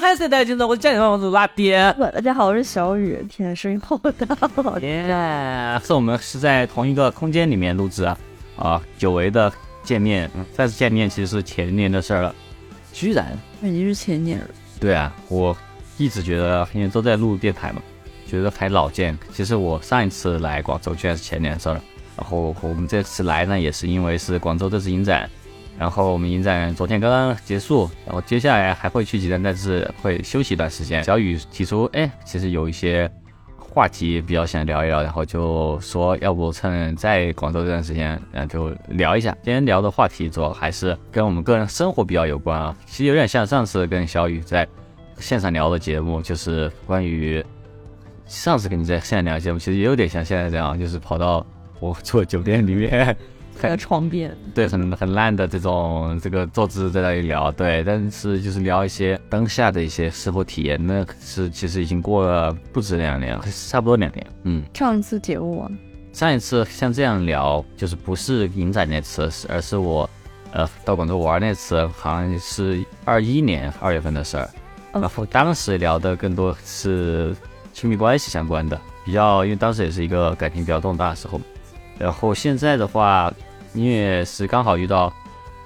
[0.00, 1.94] 好，欢迎收听《海色带金子》，我是拉爹。
[2.14, 3.22] 大家好，我是小雨。
[3.28, 4.78] 天，声音好大。
[4.80, 8.18] 耶，是我们是在同一个空间里面录制啊，
[8.56, 9.52] 啊，久违的
[9.84, 12.34] 见面，再次见面其实是前年的事儿了，
[12.94, 14.46] 居然已经是前年了。
[14.80, 15.54] 对啊，我
[15.98, 17.82] 一直觉得因为都在录电台嘛，
[18.26, 19.16] 觉得还老见。
[19.34, 21.84] 其实我上一次来广州居然是前年的事儿了，
[22.16, 25.28] 然后我们这次来呢，也是因为是广州这次影展。
[25.80, 31.02] 然后我们影展昨天刚刚结束，然后接下来还会去几站，但是会休息一段时间。
[31.02, 33.10] 小雨提出，哎，其实有一些
[33.56, 39.34] 话题比较想聊一聊，然后就说要不趁在广州这段时间，嗯，就聊一下。
[39.42, 44.68] 今天聊的话题主要还是跟我们个人生活比较有关啊，其实有点像上次跟小雨在
[45.18, 47.42] 线上聊的节目，就是关于
[48.26, 51.46] 上次跟你在线上聊的节目，其实也有点像现在这样，就是跑到
[51.78, 53.16] 我住的酒店里面。
[53.68, 64.62] 在床边，对，很很烂的这种这个坐姿在那里聊，对，但是就是聊一些当下的一些生活体验，那是其实已经过了不止两年，差不多两年，嗯。
[64.74, 65.70] 上一次节目啊，
[66.12, 70.08] 上一次像这样聊，就是不是影展那次，是而是我，
[70.52, 74.48] 呃，到广州玩那次，好像是二一年二月份的事儿，
[74.92, 77.36] 然后当时聊的更多是
[77.72, 81.40] 亲密关系相关的，比较，因为当时也是一个感情比较动荡的时候，
[81.98, 83.32] 然后现在的话。
[83.72, 85.12] 因为是刚好遇到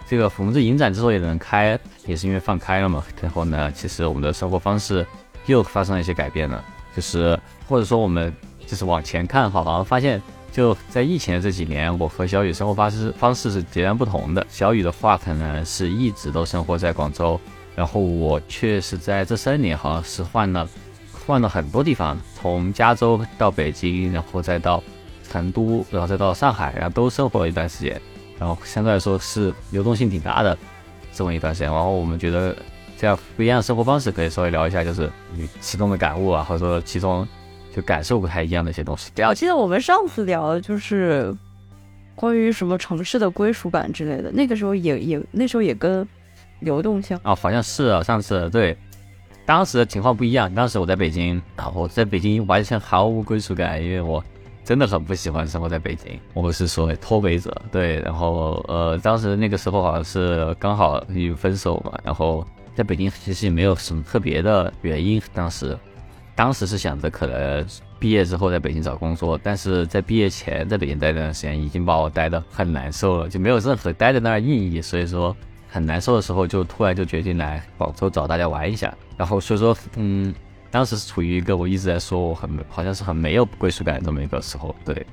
[0.07, 3.03] 这个我们这影展之后也能开，也是因为放开了嘛。
[3.23, 5.07] 然后呢，其实我们的生活方式
[5.47, 6.63] 又发生了一些改变了，
[6.95, 8.33] 就是或者说我们
[8.67, 10.21] 就是往前看，好像发现
[10.53, 14.47] 就在疫情的这几年，我和小雨生活方式方式是截然不同的。
[14.49, 17.41] 小雨的话可能是一直都生活在广州，
[17.75, 20.69] 然后我却是在这三年好像是换了
[21.27, 24.83] 换了很多地方，从加州到北京，然后再到。
[25.35, 28.01] 成都，然后再到上海，然后都生活了一段时间，
[28.39, 30.57] 然后相对来说是流动性挺大的
[31.13, 31.69] 这么一段时间。
[31.69, 32.55] 然后我们觉得
[32.97, 37.27] 这样不一样的生活方式，可以稍微聊一下，就是你其中的感悟啊，或者说其中
[37.75, 39.11] 就感受不太一样的一些东西。
[39.13, 41.35] 对我记得我们上次聊的就是
[42.15, 46.07] 关于什么城市的归属感之类的，那个时候也也那时候也跟
[46.61, 48.77] 流动性啊，好像是啊，上次对，
[49.45, 50.55] 当时的情况不一样。
[50.55, 54.23] 当时我在北京，然后在北京完全毫无归属感，因为我。
[54.65, 62.43] 真的很不喜欢生活在北京，我是所谓脱北者，对，然后呃，当时那个时候好像是刚好与分手嘛，然后
[62.75, 65.79] 在北京其实也没有什么特别的原因，当时，
[66.35, 67.67] 当时是想着可能
[67.99, 75.37] 毕业之后在北京找工作，但是在毕业前在北京待那段时间已经把我待得很难受了，就没有任何待在那儿意义，所以说
[75.69, 80.35] 很难受的时候就突然就决定来广州找大家玩一下，然后所以说嗯。
[80.75, 85.07] 当时是处于一个我一直在说我很好像是很没有归属感这么一个时候，对。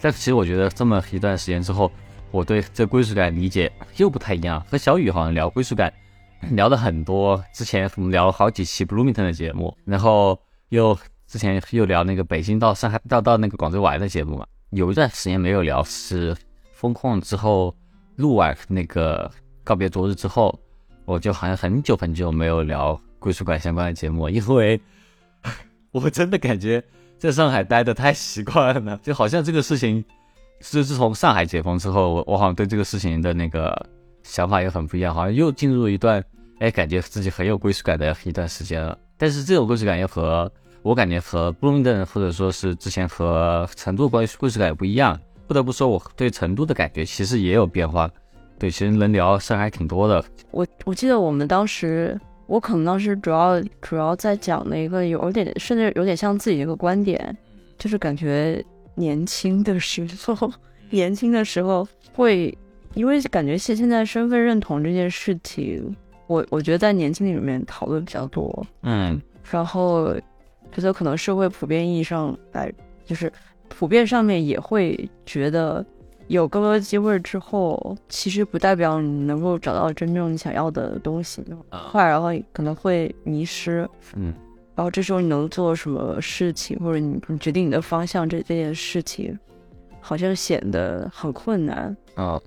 [0.00, 1.90] 但其实我觉得这么一段时间之后，
[2.30, 4.64] 我对这归属感理解又不太一样。
[4.70, 5.92] 和小雨好像聊归属感
[6.54, 10.96] 聊的很多，之前我们聊了好几期 Bloomington 的节目，然后又
[11.26, 14.46] 之前又聊那个北京到上海到到那个广州玩的节目嘛。
[14.70, 16.32] 有一段时间没有聊，是
[16.74, 17.74] 封控之后
[18.14, 19.28] 录完那个
[19.64, 20.56] 告别昨日之后，
[21.06, 24.80] 我就好像很久很久没有聊归属感相关的节目，因为。
[25.92, 26.82] 我真的感觉
[27.18, 30.04] 在上海待的太习惯了，就好像这个事情
[30.60, 33.74] 是自从上海解封之后，我我好像对这个事情的那个
[34.22, 36.22] 想法也很不一样，好像又进入一段
[36.60, 38.96] 哎，感觉自己很有归属感的一段时间了。
[39.16, 40.50] 但是这种归属感又和
[40.82, 45.18] 我感觉和布隆登或者说是之前和成都关系归属感也不一样。
[45.46, 48.08] 不得不说，我对成都的感觉其实也有变化。
[48.58, 50.22] 对，其实能聊事儿还挺多的。
[50.50, 52.20] 我我记得我们当时。
[52.48, 57.36] 我可能当时主要主要在讲的一个有点甚至有点像自己的一个观点，
[57.78, 58.64] 就是感觉
[58.94, 60.04] 年轻的时
[60.34, 60.50] 候，
[60.90, 62.56] 年轻的时候会
[62.94, 65.94] 因为感觉现现在身份认同这件事情，
[66.26, 69.20] 我我觉得在年轻里面讨论比较多，嗯，
[69.50, 70.12] 然后
[70.72, 72.72] 觉得可能社会普遍意义上来，
[73.04, 73.30] 就是
[73.68, 75.84] 普遍上面也会觉得。
[76.28, 81.42] 有更多机会之后，其实不代表你能够找到真正你想要的东西，
[81.90, 83.88] 快，然后可能会迷失。
[84.14, 84.34] 嗯，
[84.74, 89.36] 然后这时候你能做什么事情，或者你你决定你的方向，这这件事情
[90.00, 91.96] 好像显得很困难。
[92.14, 92.38] 啊，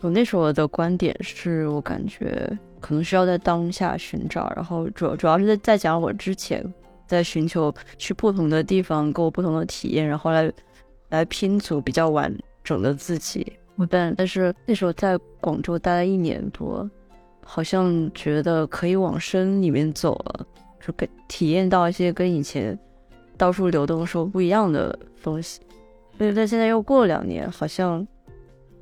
[0.00, 2.50] 我那时候的观点是我感觉
[2.80, 6.64] 可能需要在当下寻找，然后主主要是在在讲我之前
[7.06, 10.50] 在寻求去不同的地方，给我不同的体验，然后来。
[11.10, 13.52] 来拼组比较完整的自己，
[13.88, 16.88] 但但是那时候在广州待了一年多，
[17.44, 20.46] 好像觉得可以往深里面走了，
[20.84, 22.78] 就跟体验到一些跟以前
[23.36, 25.60] 到处流动的时候不一样的东西。
[26.16, 28.06] 所以在现在又过了两年，好像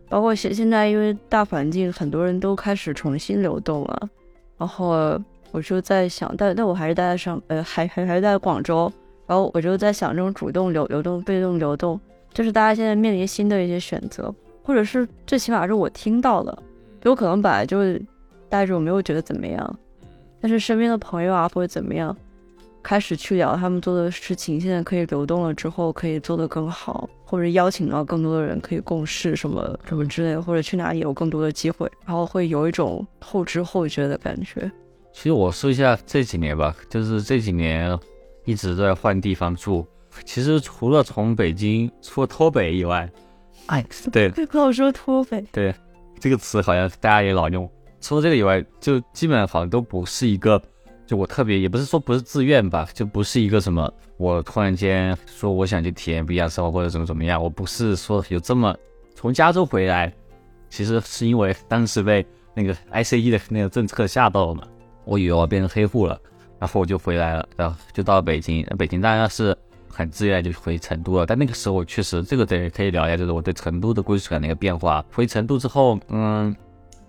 [0.09, 4.09] 包括现现在因为大环境，很多人都开始重新流动了，
[4.57, 5.21] 然后
[5.53, 8.91] 我就在想，但但我还是待在上，呃，还还还是在广州，
[9.27, 12.01] 然后我就在想，这种主动流流动、被动流动，
[12.37, 14.31] 就是大家现在面临新的一些选择，
[14.63, 16.63] 或者是最起码是我听到的，
[17.05, 18.05] 有可能本来就是
[18.51, 19.79] 待着我没有觉得怎么样，
[20.39, 22.15] 但是身边的朋友啊或者怎么样。
[22.83, 34.71] 开始去聊他们做的事情，现在可以流动了之后，可以做得更好，或者邀请到更多的人可以共事什么什么之类，或者去哪里有更多的机会，然后会有一种后知后觉的感觉。
[35.13, 37.99] 其实我说一下这几年吧，就是这几年
[38.45, 39.85] 一直在换地方住。
[40.25, 43.11] 其实除了从北京出脱北以外，
[43.67, 45.75] 哎，对，不好说脱北，对，
[46.21, 47.69] 这个词好像大家也老用。
[48.01, 50.61] 除了这个以外，就基本上好像都不是一个。
[51.07, 58.77] 就我特别也不是说不是自愿吧，就不是一个什么，我突然间说我想去体验不一样生活或者怎么怎么样，我不是说有这么
[59.15, 60.13] 从加州回来，
[60.69, 64.67] 其实是因为当时被那个 ICE 的那个政策吓到了嘛，
[65.05, 66.21] 我以为我变成黑户了，
[66.59, 69.57] 然后我就回来了，然后就到了北京，北京当然是
[69.97, 75.03] 很自愿就回成都了，但那个时候我确实这个得可以聊一下，就是我对成都的归属感的一个变化。
[75.11, 76.55] 回成都之后，嗯，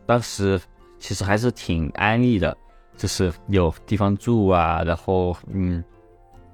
[0.06, 0.58] 当时
[0.98, 2.56] 其实还是挺安逸的。
[2.96, 5.84] 就是有地方住啊，然后嗯，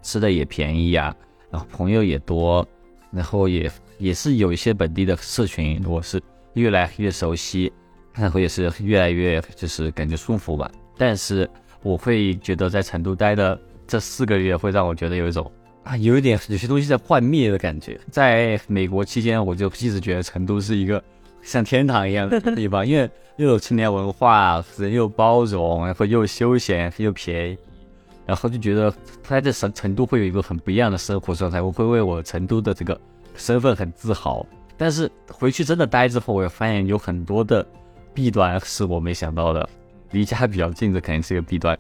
[0.02, 1.16] 吃的也便宜呀，
[1.50, 2.68] 然后朋友也多，
[3.12, 6.22] 然后也也是有一些本地的社群，我是
[6.56, 7.72] 越来越熟悉，
[8.14, 10.70] 然后也是越来越就是感觉舒服吧。
[10.98, 11.50] 但是
[11.82, 13.58] 我会觉得在成都待的
[13.88, 15.50] 这四个月会让我觉得有一种
[15.84, 18.00] 啊，有一点有些东西在幻灭的感觉。
[18.10, 21.04] 在美国期间，我就一直觉得成都是一个
[21.42, 23.10] 像天堂一样的地方， 因为。
[23.38, 27.58] 又有青年文化，人又包容，然后又休闲又便宜，
[28.28, 28.94] 然后就觉得
[29.24, 32.96] 他在成成都会有一个很不一样的生活状态，我会为我成都的这个
[33.36, 34.46] 身份很自豪。
[34.78, 37.66] 但是回去真的待之后，我也发现有很多的
[38.14, 39.68] 弊端是我没想到的。
[40.12, 41.76] 离家比较近的肯定是一个弊端，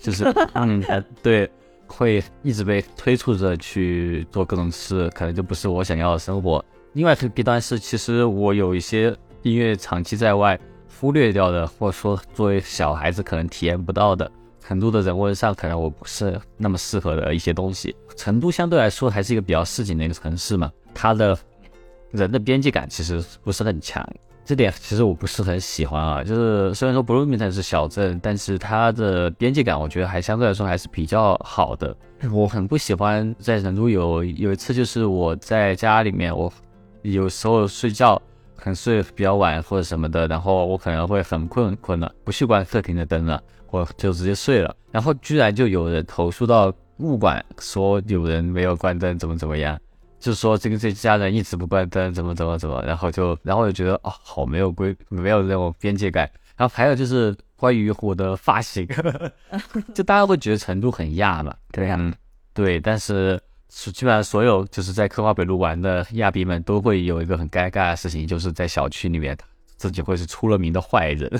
[0.00, 0.82] 就是 嗯
[1.22, 1.46] 对，
[1.86, 6.64] 会一直被催促着去做各种事，可能就不是我想要的生活。
[6.92, 10.58] 另外一个弊端是，其实我有一些音乐长期在外。
[10.98, 17.94] 忽略掉的，或者说作为小孩子可能体验不到的，成都的人文上可能我不是那么适合的一些东西。
[18.16, 21.38] 成都相对来说还是一个比较市井的一个城市嘛，它的
[22.12, 24.02] 人的边界感其实不是很强，
[24.46, 26.24] 这点其实我不是很喜欢啊。
[26.24, 31.94] 就是虽然说 Bloomington 是小镇，但是它的边界感我觉得还相对来说还是比较好的。
[32.32, 36.50] 我很不喜欢在成都有有一次就是我在家里面，我
[37.02, 38.20] 有时候睡觉。
[38.58, 43.40] 可能睡比较晚或者什么的，然后我可能会很困困了，不去关客厅的灯了，
[43.70, 44.74] 我就直接睡了。
[44.90, 49.78] 然后居然就有人投诉到物管，说有人没有关灯，怎么怎么样，
[50.18, 56.30] 就是说这个这家人一直不关灯，怎么怎么怎么，然后就然后我就觉得哦，好没有规，没有那种边界感。
[56.56, 58.86] 然后还有就是关于我的发型，
[59.94, 62.12] 就大家会觉得成都很亚嘛，对呀，
[62.52, 63.40] 对，但是。
[63.68, 69.36] 是基本上所有就是在科华北路玩的亚比们都会有一个很尴尬的事情，就是在小区里面
[69.76, 71.30] 自己会是出了名的坏人。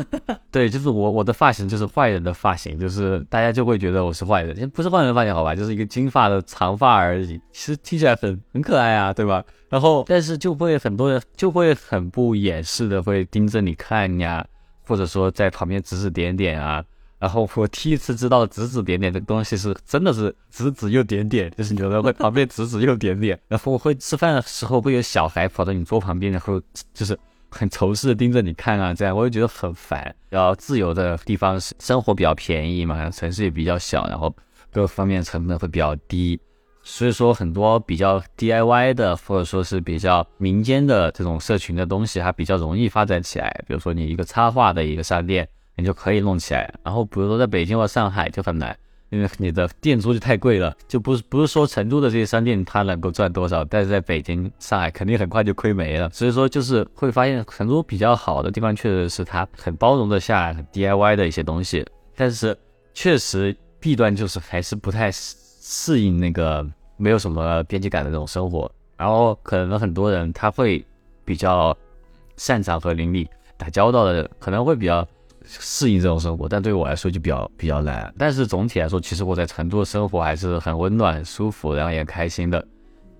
[0.50, 9.44] 对，就是我我的发型就是坏人的发型，就是大家就会觉得我是坏人，不是坏人发型好吧，就是一个金发的长发而已，其实听起来很很可爱啊，对吧？
[9.68, 14.46] 然后但是就会很多人就会很不掩饰的会盯着你看呀，
[14.86, 16.84] 或者说在旁边指指点点啊。
[17.18, 23.36] 然后我第一次知道指指点点的东西是真的是指指又点点，就是有人会旁边指指又点点。
[23.48, 26.60] 然后我会吃饭的时候会有小孩跑到你桌旁边，然后
[26.92, 27.18] 就是
[27.56, 30.14] 很仇视的盯着你看啊，这样我就觉得很烦。
[30.28, 34.34] 然后自由的地方生活比较便宜嘛，城市也比较小，然后
[34.72, 36.38] 各方面成本会比较低，
[36.82, 43.64] 所以说很多比较 DIY 的或者说是比较民间的这种社群的东西，它比较容易发展起来。
[43.66, 45.48] 比如说你一个插画的一个商店。
[45.78, 48.74] 你就可以弄起来，然后比如说在北京或上海就很难，
[49.10, 56.10] 因为你的店租就太贵了，就不是不是说成都的这些商店它能够赚多少，但是在北京、上海肯定很快就亏没了。
[56.10, 61.86] 所以说就是会发现成都比较好的地方，确实是它很包容的下 DIY 的一些东西，
[62.16, 62.56] 但是
[62.94, 70.84] 确实弊端就是还是不太适适应那个没有什么边界感的那种生活，然后可能很多人他会
[71.24, 71.76] 比较
[72.36, 75.06] 擅长和邻里打交道的，可能会比较。
[75.46, 78.12] 适应这种生活，但对我来说就比较比较难。
[78.18, 82.62] 但是总体来说，其实我在成都的生活还是很温暖、很舒服，然后也开心的。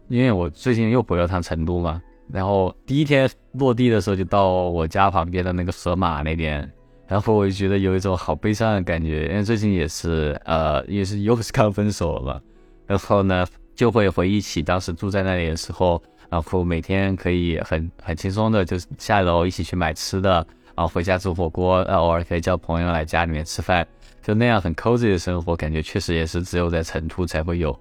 [0.08, 2.00] 因为我最近又回了趟成都嘛，
[2.32, 6.68] 然后第一天落地的时候就到我家旁边的那个河马那边，
[7.06, 12.40] 然后我就觉得有一种好悲伤的感觉，因为最近也是呃也是又是刚分手了嘛，
[12.86, 20.46] 然后呢就会回忆起当时住在那里的时候，然后每天可以很很轻松的就下楼一起去买吃的。
[20.76, 23.86] 然后回家煮火锅，偶尔可以叫朋友来家里面吃饭，
[24.22, 27.76] 就那样很 cozy 的生活，感觉确实也是只有在成都才会有。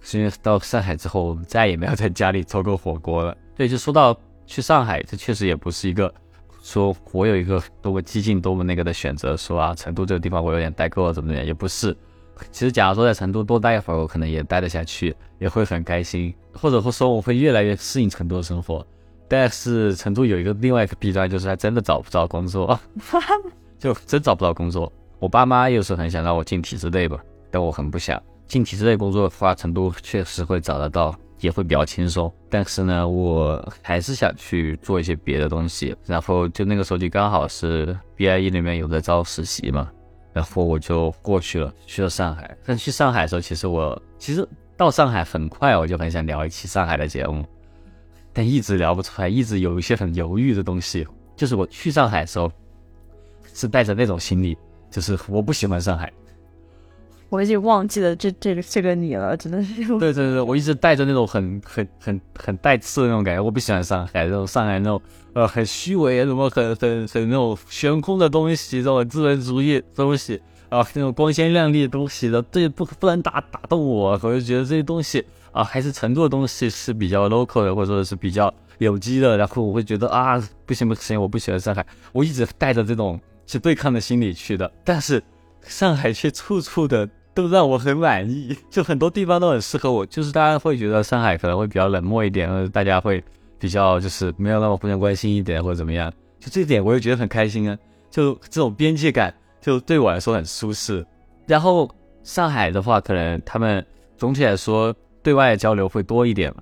[0.00, 3.36] 是因为到上海之后，我们再也没有在家里做过火锅了。
[3.54, 6.12] 对，就说到去上海，这确实也不是一个
[6.62, 11.94] 说我有一个多么激进、多么那个的选择，说啊，成都这个地方我有点待够了，怎么怎么样，也不是。
[12.50, 18.84] 其实，假如说在成都多待一会儿，我可能也待得下去，也会很开心，或者说我会越来越适应成都的生活。
[19.32, 22.78] 但是成都有一个另外一个弊端，就是他真的找不着工作，
[23.80, 24.92] 就真找不到工作。
[25.18, 27.18] 我爸妈又是很想让我进体制内吧，
[27.50, 28.22] 但我很不想。
[28.46, 32.30] 进体制内工作的话，成都确实会找得到，也会比较轻松。
[32.50, 35.96] 但是呢，我还是想去做一些别的东西。
[36.04, 39.90] 然后就那个时候就刚好是 BIE 那边有在招实习嘛，
[40.34, 42.54] 然后我就过去了，去了上海。
[42.66, 44.46] 但去上海的时候，其实我其实
[44.76, 47.42] 到上海很快，我就很想聊一期上海的节目，
[48.32, 51.06] 但一直聊不出来，一直有一些很犹豫的东西。
[51.36, 52.50] 就是我去上海的时候，
[53.52, 54.56] 是带着那种心理，
[54.90, 56.12] 就是我不喜欢上海。
[57.28, 59.86] 我已经忘记了这这个这个你了，真的是。
[59.98, 65.00] 对对对，我一直带着那种很很很很带刺的那种感觉，我不喜欢上海这种上海那种
[65.32, 85.22] 呃很虚伪什么很很很那种悬空的东西，这种资本主义东西啊，那种光鲜亮丽的东西的，这不不能打打动我，我就觉得这些东西啊，还是成都的东西是比较 local 的，或者说是比较有机的，然后我会觉得啊，不行不行，我不喜欢上海，我一直带着这种去对抗的心理去的，但是
[85.62, 87.08] 上海却处处的。
[87.34, 90.04] 都让我很满意，就很多地方都很适合我。
[90.04, 93.24] 就是大家会觉得上海可能会比较冷漠一点，或者大家会
[93.58, 96.12] 比较就是没有那么互相关心一点，或者怎么样。
[96.38, 97.78] 就这点我也觉得很开心啊。
[98.10, 101.02] 就这种边界感，就对我来说很舒适。
[101.46, 101.88] 然后
[102.22, 103.82] 上海的话，可能他们
[104.18, 106.52] 总体来说对外交流会多一点。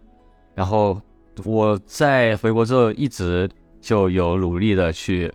[0.55, 1.01] 然后
[1.45, 3.49] 我在回国之后一直
[3.81, 5.33] 就有努力的去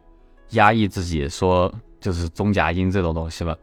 [0.52, 3.56] 压抑自己，说就是中夹音这种东西嘛。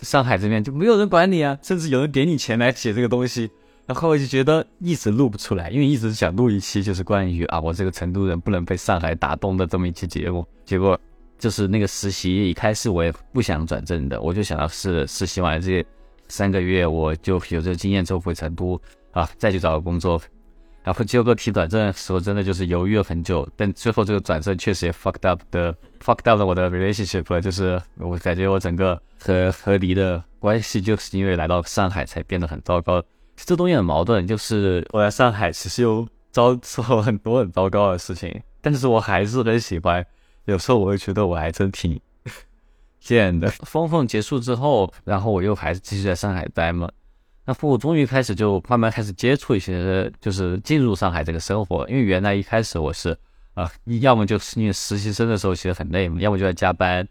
[0.00, 3.48] 上海这边就没有人管你啊，甚至有人给你钱来写这个东西，
[3.86, 10.44] 然后我就觉得一直录不出来，因为一直想录一期就是关于啊我这个成都人不能被上海打动的这么一期节目。
[10.64, 10.98] 结果
[11.38, 15.84] 就是那个实习一开始我也不想转正的，我就想到是实习完这
[16.28, 18.78] 三个月我就有这个经验之后回成都
[19.14, 20.20] 啊再去找个工作。
[20.82, 33.02] 然后结果提转正的时候，真的就是犹豫了很久，但最后这个转正确实也 fucked up 的 fucked up 了我的 relationship，就是我感觉我整个和和离的关系，就是因为来到上海才变得很糟糕。
[33.34, 40.04] 这东西很矛盾，就是我在上海其实又遭受很多很糟糕的事情，但是我还是很喜欢。
[40.44, 41.98] 有时候我会觉得我还真挺
[43.00, 43.48] 贱的。
[43.64, 46.90] 峰峰结束之后，然后我又还是继续在上海待嘛。
[47.46, 51.86] 那父母终于开始就慢慢开始接触一些，就是进入上海这个生活。
[51.88, 53.14] 因为原来一开始我是
[53.52, 53.70] 啊，
[54.00, 57.06] 要么就是因为实习生的时候其实很累嘛，要么就在加班，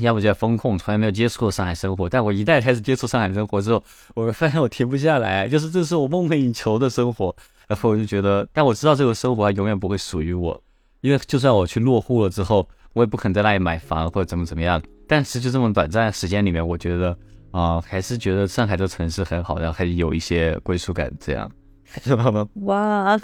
[0.00, 2.08] 要么就在风控，从来没有接触过上海生活。
[2.08, 3.82] 但我一旦开始接触上海生活之后，
[4.14, 7.34] 我发现我停不下来，就是这是我梦寐以求的生活。
[7.66, 10.62] 然后我就觉得，但我知道这个生活永远不会属于我，
[11.00, 14.80] 因为就算我去落户了之后，我也不可能在那里买房或者怎么怎么样。
[15.08, 17.18] 但是就这么短暂时间里面，我觉得。
[17.52, 21.50] 啊，还是觉得上海这城市很好，然后还有一些归属感，这样，
[21.84, 22.48] 是吗？
[22.62, 23.18] 哇，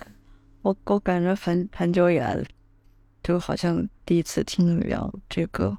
[0.63, 2.39] 我我感觉很很久以来，
[3.23, 5.77] 就好像第一次听你聊这个，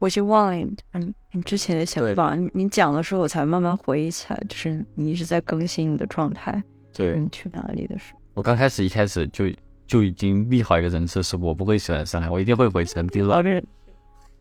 [0.00, 9.44] 我已经忘了你嗯你之前的想法，你你讲的时候我才慢慢回忆起来，就是你一直在更新你的状态，对，你去哪里的时候，我刚开始一开始就
[9.86, 13.42] 就已经立好一个人设，是我不会喜欢上海，我一定会回成都。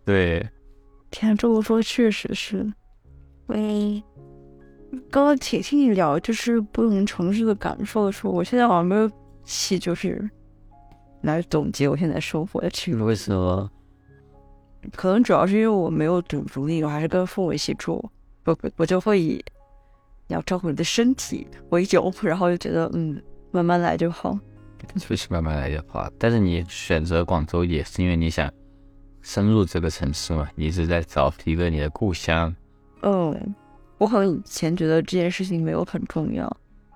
[0.03, 0.49] 对，
[1.11, 2.73] 天，这么说确实是。
[3.53, 4.01] 嗯，
[5.09, 9.09] 刚刚听听你聊就是不同城市的感受的时候，我现在好像没有
[9.43, 10.29] 气，就是
[11.21, 12.95] 来总结我现在生活的去。
[12.95, 13.69] 为什么？
[14.95, 18.03] 可能主要是因为我没有独独立，我还是跟父母一起住，
[18.43, 19.43] 不不我就会以
[20.27, 24.37] 要照顾你的身体为由，然后就觉得嗯，慢慢来就好。
[24.97, 28.51] 确实慢慢来就好，但是你选择广州也是因为你想
[29.21, 32.53] 深入这个城市嘛，你一直在找一个你的故乡。
[33.03, 33.55] 嗯，
[33.97, 36.47] 我可能以前觉得这件事情没有很重要，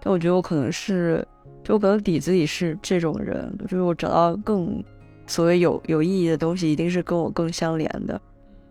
[0.01, 1.25] 但我觉得我可能是，
[1.63, 4.83] 就我可能底子里是这种人，就是我找到更
[5.25, 8.13] 所谓有有意义的东西，一定是跟我更相连的。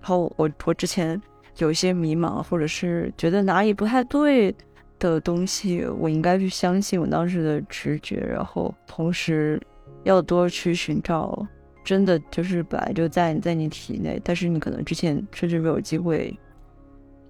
[0.01, 1.21] 然后我我之前
[1.59, 4.55] 有一些迷茫，或者是觉得哪里不太对
[4.99, 9.61] 的东西，我应该去相信我当时的直觉，然后同时
[10.05, 11.45] 要多去寻找
[11.83, 16.33] 真的就是本来就在在你体内，但是你可能之前甚至没有机会。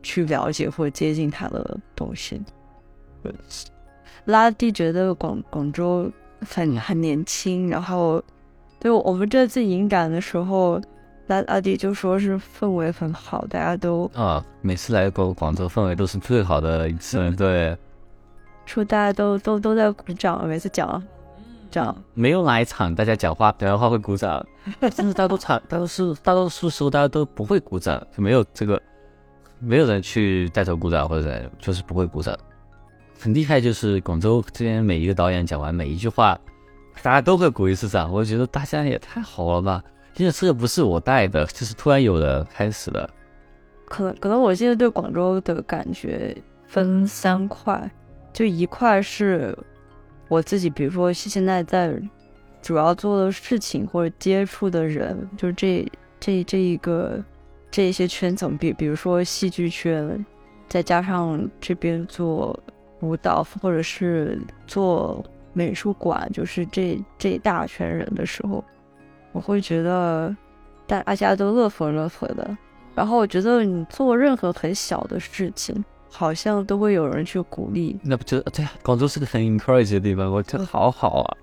[0.04, 2.40] 去了解或者接近他的东西。
[4.26, 6.08] 拉蒂觉得广广州
[6.48, 8.22] 很很年轻，然后
[8.78, 10.80] 对我们这次影展的时候，
[11.26, 17.76] 拉拉迪就说是氛围很好，大家都啊，每次来广广州氛围都是最好的一次， 对，
[18.66, 21.02] 说大家都都都在鼓掌，每次讲
[21.70, 24.46] 讲没有哪一场大家讲话讲完话会鼓掌，
[24.94, 28.80] 甚至大多场大多数大多数时候大家都不会鼓掌，就没有这个
[29.64, 32.36] 没有人去带头鼓掌或者就是不会鼓掌，
[33.18, 36.38] 很厉害，就是广州这边每一个导演讲完每一句话，
[37.02, 39.82] 大家都会鼓一次掌，我觉得大家也太好了吧。
[40.16, 43.08] 因为这个不是我带的，就是突然有人开始了。
[43.86, 47.90] 可能可能我现在对广州的感觉分三块，
[48.32, 49.56] 就一块是
[50.28, 52.00] 我自己，比如说现在在
[52.62, 55.86] 主要做的事情或者接触的人，就是这
[56.20, 57.22] 这这一个
[57.74, 60.24] 这一些圈层，比比如说戏剧圈，
[60.68, 62.56] 再加上这边做
[63.00, 68.62] 舞蹈或者是做美术馆，就是这这一大圈人的时候。
[69.32, 70.32] 我会觉得
[70.86, 72.56] 大大家都乐呵乐呵的，
[72.94, 77.98] 然后我觉得你做任何很小的事情，好像都会有人去鼓励。
[78.04, 78.70] 那不就对啊？
[78.84, 81.36] 广州是个很 encourage 的地方，我觉得好好啊。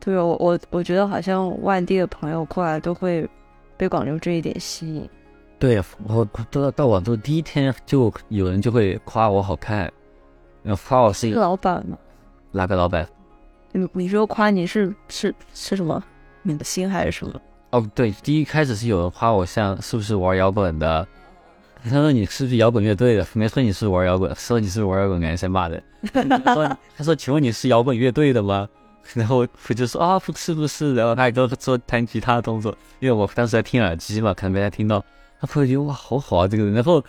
[0.00, 3.24] 对我我我觉得好像外地的朋友过来都会
[3.76, 5.08] 被广州这一点吸引。
[5.58, 9.90] 对，我到到广州第一天就有人就会夸我好看，
[10.86, 11.96] 夸我是一个老板吗？
[12.52, 13.08] 哪个老板？
[13.72, 16.02] 你你说夸你是是是什么？
[16.42, 17.40] 明星还是什么？
[17.70, 21.06] 哦，对，第一开始是有人夸我像是不是玩摇滚的，
[21.82, 23.26] 他说你是不是摇滚乐队的？
[23.32, 25.82] 没说你是玩摇滚，说你是玩摇滚， 感觉先骂人。
[26.54, 28.68] 说他说请问你是摇滚乐队的吗？
[29.14, 35.02] 然后我就说啊不是不是，然后他还跟我做弹吉他的动作，因为我当时在听耳机嘛，可能没太听到。
[35.40, 37.02] 他朋友觉得哇好好啊这个人，然后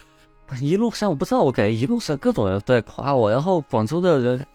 [0.62, 4.46] 一路上我不知道，我感觉一路上各种人都在夸我，然后广州的人。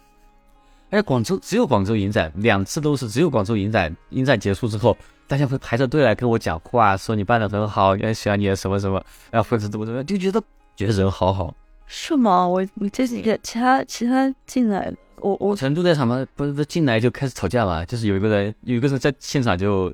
[0.90, 3.96] 哎，广州只有广州影展，两次都是只有广州影展。
[4.10, 4.94] 影展结束之后，
[5.26, 10.38] 大家会排着队来跟我讲话，说你办的很好，也喜欢你的什么什么，然后或者怎么怎么样，就觉得
[10.76, 11.54] 觉得人好好。
[11.86, 12.46] 是吗？
[12.46, 19.90] 我我这几个其他其他进来，我我成都那场嘛，不是进来就开始吵架嘛，就是有一个人有一个人在现场就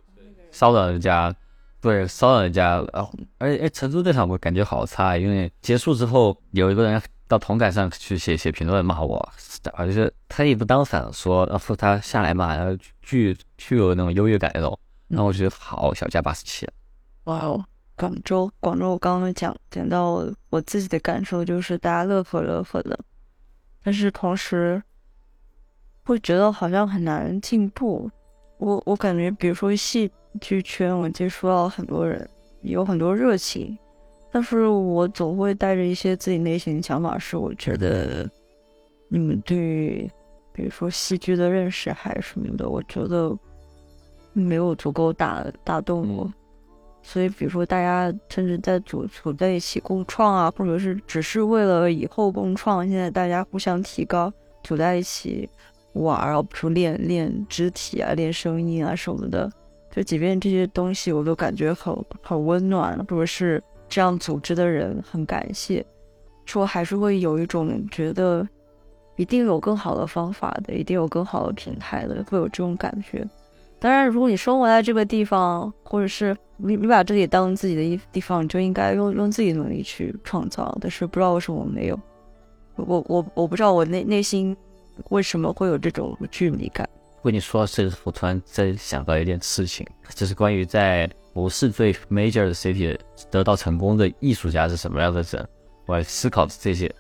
[0.51, 1.33] 骚扰人家，
[1.81, 7.03] 对，骚扰人家，然后而且哎，成都那场我感觉好差，因为结束之后有一个人。
[7.29, 9.29] 到同感上去写写评论骂我，
[9.75, 16.67] 而且他也不当反说，然后他下来嘛，然后巨具有那种优越感那种，然后我觉得好小家八十七。
[17.25, 17.63] 哇哦，
[17.99, 22.99] 广州，广州，我刚刚讲讲到我自己的感受就是大家乐呵乐呵的，
[23.85, 24.83] 但是同时
[26.05, 28.11] 会觉得好像很难进步。
[28.57, 30.11] 我我感觉，比如说戏
[30.41, 32.29] 剧圈，我接触到很多人，
[32.63, 33.77] 有很多热情。
[34.31, 38.29] 但是我总会带着一些自己内心的想法，是我觉得
[39.09, 40.11] 你们对，
[40.53, 43.35] 比如说戏剧的认识还是什么的，我觉得
[44.35, 46.31] 没有足够打打动我。
[47.01, 54.31] 所以，比如说大家甚至在组组在一起共创啊，或者是只是为了以后共创，现在大家互相提高，
[54.63, 55.49] 组在一起
[55.95, 59.51] 玩，然后比如练练肢体啊，练声音啊什么的，
[59.91, 63.63] 就即便这些东西我都感觉很很温暖，或者是。
[63.91, 65.83] 这样组织的人很感谢，
[66.45, 68.47] 说还是会有一种觉得
[69.17, 73.27] 一定有更好的方法的，一定有更好的平台的，会有这种感觉。
[73.79, 80.77] 当然，如果你生活在这个地方，或者是你你把这里当自己的一地方，你就应该用用自己的能力去创造。
[80.83, 81.99] 但是不知道为什么我没有，
[82.77, 84.55] 我我我不知道我内内心
[85.09, 86.87] 为什么会有这种距离感。
[87.23, 91.11] 跟你说这个，我突然在想到一件事情，就是关于在。
[91.35, 92.99] 不是最 major 的 city
[93.31, 95.49] 得到成功的艺术家是什么样的人？
[95.87, 96.93] 我思考这些，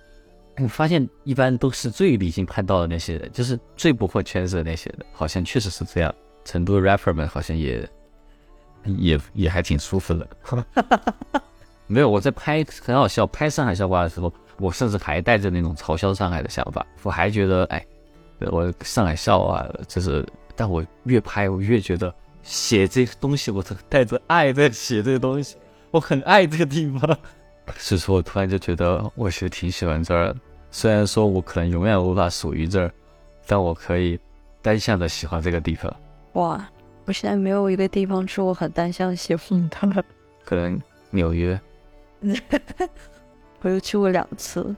[0.59, 6.15] 我发现一般都是最理性判断的那些人，就是最不混圈子的那些人，好像确实是这样。
[6.45, 7.89] 成都 rapper 们好像也
[8.85, 10.29] 也也还挺舒服的。
[11.89, 17.85] 没有，我在拍很好笑，拍上海笑话的时候，我甚至还带着那种嘲笑上海的想法，我还觉得哎，
[18.41, 22.15] 我上海笑啊就是，但我越拍我越觉得。
[22.43, 25.57] 写这东西，我带着爱在写这个东西，
[25.91, 27.19] 我很爱这个地方，
[27.77, 30.35] 所以说我突然就觉得，我其实挺喜欢这儿。
[30.71, 32.91] 虽然说我可能永远无法属于这儿，
[33.47, 34.19] 但我可以
[34.63, 35.95] 单向的喜欢这个地方。
[36.35, 36.67] 哇，
[37.05, 40.03] 我现在没有一个地方是我很单向喜欢的。
[40.45, 41.61] 可能纽约，
[43.61, 44.75] 我又去过两次。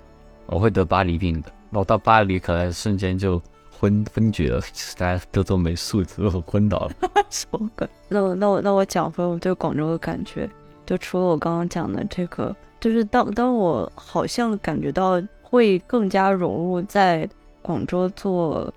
[0.46, 3.40] 我会得巴黎病的，我到巴黎可能瞬间就。
[3.80, 4.60] 昏昏厥了，
[4.98, 6.90] 大家都都没素质，都昏倒了。
[7.30, 7.88] 什么梗？
[8.08, 10.46] 那我那我那我讲回我对广州的感觉，
[10.84, 17.26] 就除了我刚刚讲的这个，就是当当我好像感觉到会更加融入在
[17.62, 18.70] 广州做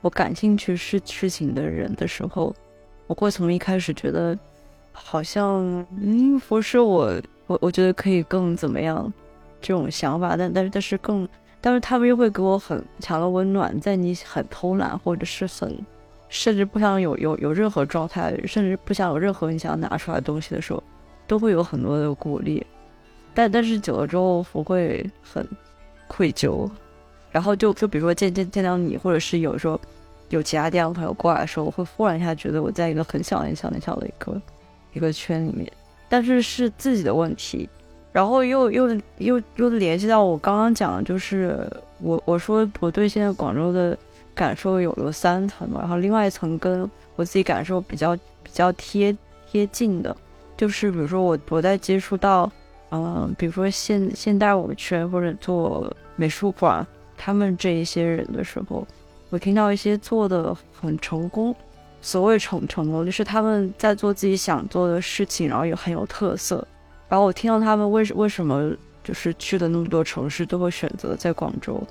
[0.00, 2.52] 我感兴趣事事情的人的时候，
[3.06, 4.36] 我会从一开始觉得
[4.90, 5.62] 好像
[6.02, 7.12] 嗯不是我
[7.46, 9.12] 我我觉得可以更怎么样
[9.60, 11.28] 这种想法，但但但是更
[11.60, 15.76] 但是他们又会给我很强的温暖，在你很偷懒或者是很
[16.28, 20.82] 甚至不想有有有任何状态，甚至不想有任何你想拿出来的东西的时候，
[21.26, 22.64] 都会有很多的鼓励。
[23.34, 25.46] 但但是久了之后，我会很
[26.06, 26.70] 愧疚，
[27.30, 29.80] 然后就就比如说见见见到你，或者是有时候
[30.28, 34.40] 有其他地方朋友过来的时候，我会忽然一下觉得我在一个很小很小很小的一个
[34.92, 35.70] 一个圈里面，
[36.08, 37.68] 但是是自己的问题，
[38.12, 43.96] 然后又又又又联系到我刚刚讲的，就是我我说我对现在广州的
[44.34, 49.16] 感受有有三层嘛，然后另外一层跟我自己感受比较比较贴
[49.50, 50.16] 贴近的，
[50.56, 52.50] 就是比如说我我在接触到。
[52.90, 56.86] 嗯，比如说现现代舞圈或者做美术馆，
[57.18, 58.86] 他们这一些人的时候，
[59.28, 61.54] 我听到一些做的很成功，
[62.00, 66.66] 所谓成成功就是他们在做自己想做的事情，然后也很有特色。
[67.08, 71.82] 然后我听到他们为为什么就是去的那么多城市都会选择在广州，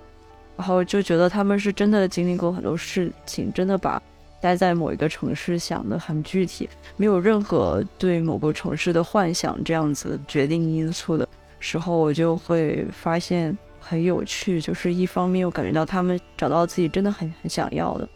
[0.55, 4.01] 然后就觉得他们是真的经历过很多事情，真的把。
[4.39, 11.27] 待在某一个城市想的很具体，没有任何对某个城市的幻想，这样子决定因素的
[11.59, 14.61] 时候，我就会发现很有趣。
[14.61, 18.07] 就是一方面我感觉到他们找到自己真的很很想要的，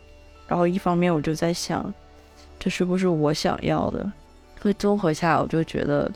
[0.48, 1.92] 然后一方面我就在想，
[2.60, 4.10] 这是不是我想要的？
[4.62, 6.10] 所以综合下来，我就觉得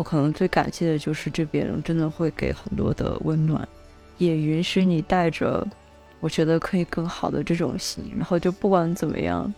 [0.00, 3.68] 我可能最感谢的就是这边真的会给很多的温暖，
[4.16, 5.66] 也允许你带着。
[6.20, 9.52] 我觉得可以更好的这种心，然后就不管怎么样，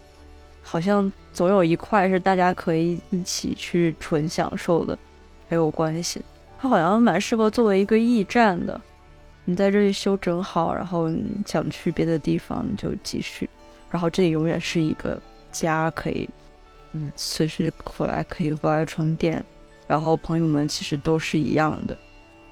[0.61, 4.99] 好像总有一块是大家可以一起去纯享受的，
[5.49, 6.21] 没有关系。
[6.59, 8.81] 它好像蛮适合作为一个驿站的，
[9.45, 11.09] 你在这里休整好，然后
[11.47, 13.49] 想去别的地方就继续，
[13.93, 15.21] 然后这里永远是一个
[15.53, 16.29] 家，可以
[16.95, 19.45] 嗯随时回来可以回来充电，
[19.87, 21.97] 然后朋友们其实都是一样的，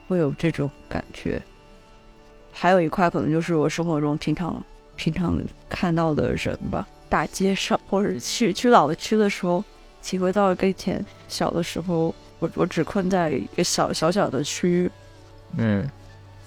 [0.08, 1.40] 会有这种感觉。
[2.52, 4.62] 还有一块可能就是我生活中平常
[4.96, 9.64] 平常看到的人吧，大街上或者去去老的区的时候，
[10.02, 14.90] 体会到跟以前小的时候，我我只困在一个小小小的区域，
[15.56, 15.88] 嗯，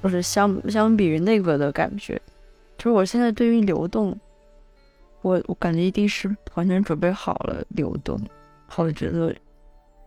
[0.04, 2.22] 就是相相比于那个的感觉，
[2.78, 4.20] 就是我现在对于流动，
[5.22, 8.20] 我我感觉一定是完全准备好了流动，
[8.68, 9.34] 好，我觉得，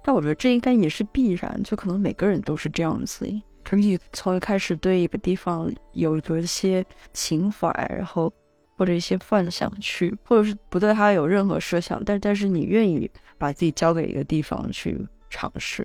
[0.06, 3.26] 但我觉得这应该也是必然，就可能每个人都是这样子。
[3.64, 8.32] 可以从一开始对一个地方有有一些情怀，然后
[8.76, 14.96] 或者一些幻想去，或者是不对它有任何设想，但但是你愿意把自己交给一个地方去
[15.28, 15.84] 尝试，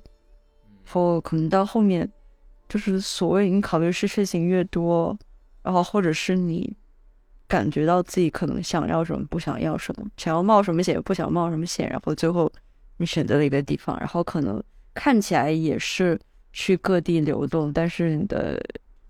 [0.86, 2.08] 然后可能到后面
[2.70, 5.18] 就是所谓你考虑是事情越多，
[5.64, 6.72] 然后或者是你
[7.48, 12.52] 感觉到自己可能想要什么，不想要什么，想要冒什么险，不想冒什么险，然后最后
[13.02, 16.20] 你选择了一个地方，然后可能看起来也是。
[16.54, 18.62] 去各地流动，但是你的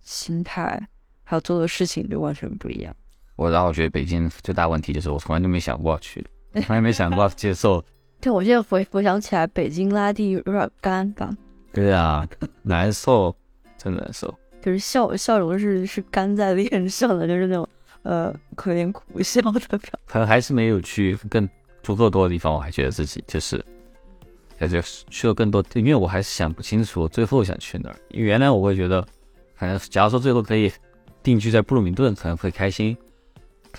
[0.04, 0.80] 心态
[1.24, 2.96] 还有做的事情就完全不一样。
[3.36, 6.24] 我然后我觉得北京最大问题就是我从来就没想过去，
[6.62, 7.84] 从来没想过接受。
[8.22, 11.36] 对，我现在回回想起来，北京拉地有点干吧？
[11.74, 12.24] 对啊，
[12.62, 13.36] 难受，
[13.76, 14.32] 真难受。
[14.62, 17.68] 就是笑笑容是是干在脸上的，就是那种
[18.04, 20.00] 呃可怜苦笑的表。
[20.06, 21.50] 可能还是没有去更
[21.82, 23.66] 足够多的地方，我还觉得自己就是。
[24.62, 27.96] 那就去了更多，因为我还是想不清楚最后想去哪儿。
[28.10, 29.02] 因为原来我会觉得，
[29.58, 30.72] 可能假如说最后可以
[31.24, 32.96] 定居在布鲁明顿，可能会开心。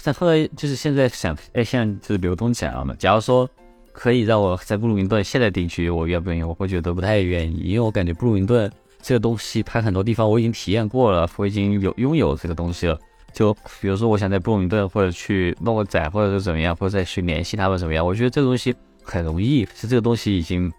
[0.03, 2.97] 但后来就是现在想，哎，现在就是流动起来了嘛。
[2.99, 3.49] 假如说
[3.93, 6.43] 可以让我在布鲁明顿现在定居，我愿不愿意？
[6.43, 8.69] 我会觉得不太愿意，因为我感觉布鲁明顿
[9.01, 12.99] 这个东西，它很多地方我已经体验过了，我已经有拥有这个东西了。
[13.33, 18.05] 就比如说，我想在布鲁明顿或者去弄个展，或者是怎么样，或者再去联系他们怎么样？
[18.05, 18.75] 我觉得这个东西。
[19.03, 20.73] 很容易，是这个东西已经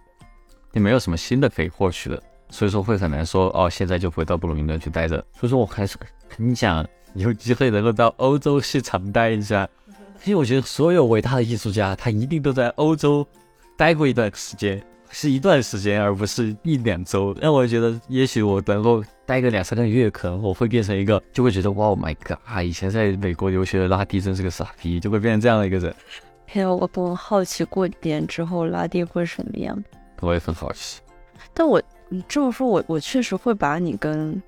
[0.73, 5.17] 也没有什么新的可以获取了，所以说会很难说哦，现在就回到布鲁明顿去待着。
[5.39, 5.97] 所以说我还是
[6.29, 9.67] 很想有机会能够到欧洲市场待一下，
[10.23, 13.27] 因为我觉得所有伟大的艺术家他一定都在欧洲
[13.77, 17.35] 待过一段时间，是一段时间，而不是一两周。
[17.39, 25.95] 那我觉得也许我能够待个两三个月，可能我会变成一个，就会觉得哇，My God，以前在美国留学的拉蒂真是个傻逼，就会变成这样的一个人。
[26.45, 29.83] 还有，我很好奇过年之后拉低会什么样。
[30.21, 31.01] 我也很好奇。
[31.53, 34.41] 但我你这么说，我我确实会把你跟，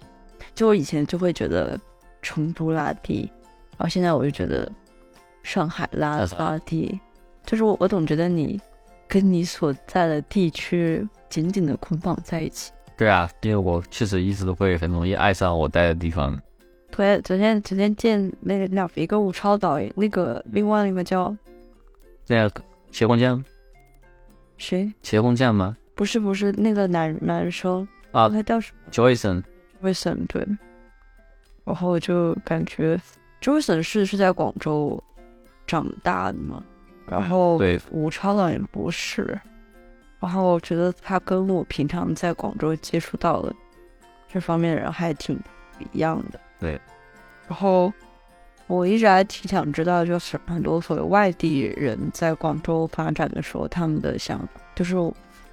[0.54, 1.80] 就我以前就会觉得
[2.22, 3.30] 成都拉低，
[3.72, 4.72] 然后现在我就觉得
[5.42, 7.00] 上海拉拉低，
[7.44, 8.60] 就是我我总觉得你
[9.08, 12.72] 跟你所在的地区紧紧的捆绑在一起。
[12.96, 16.40] 对啊，因为我确实一直都会很容易爱上我待的地方。
[16.92, 21.36] 昨昨天昨天见那个那一个吴超导演，那个另外一个叫。
[22.26, 22.52] 在
[22.92, 23.42] 斜光江，
[24.58, 24.92] 谁？
[25.04, 25.78] 茄红酱吗？
[25.94, 29.44] 不是不是那个男男生啊他叫什么？Joyson。
[29.82, 30.46] Joyson 对。
[31.64, 33.00] 然后我就感觉
[33.42, 35.02] Joyson 是是在广州
[35.68, 36.64] 长大的嘛，
[37.08, 39.40] 然后对，吴超好像也不是。
[40.20, 43.56] 然后我觉得他跟我平常在广州接触到的
[44.28, 46.40] 这方面的人还挺不一样的。
[46.60, 46.82] 对。
[47.48, 47.94] 然后
[48.68, 54.96] 我一直还挺想知道，就是很多所谓外地人在广州发展的时候，他们的想法，就是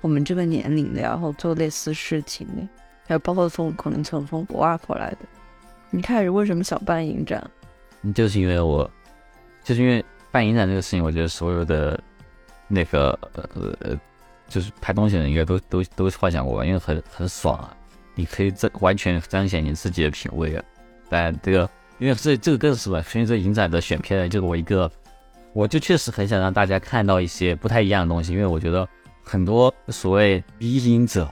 [0.01, 2.66] 我们这个年龄的，然后做类似事情的，
[3.07, 5.18] 还有包括从可能从从国外过来的。
[5.90, 7.51] 你开始为什么想办影展？
[8.14, 8.90] 就是因为我，
[9.62, 12.03] 就是因为办影展这个事情，我觉得所有的
[12.66, 14.01] 那个呃呃，
[14.48, 17.77] 就是拍东西的人应该都都都幻想过吧，因为很很爽啊，
[18.14, 20.64] 你可以这完全彰显你自己的品味啊。
[21.11, 21.68] 但这个，
[22.02, 24.90] 因为这这个更是吧，所以这影展的选片就是我一个，
[25.52, 28.88] 我就确实很想让大家看到一些不太一样的东西，因为我觉得
[29.22, 31.30] 很多所谓迷影者，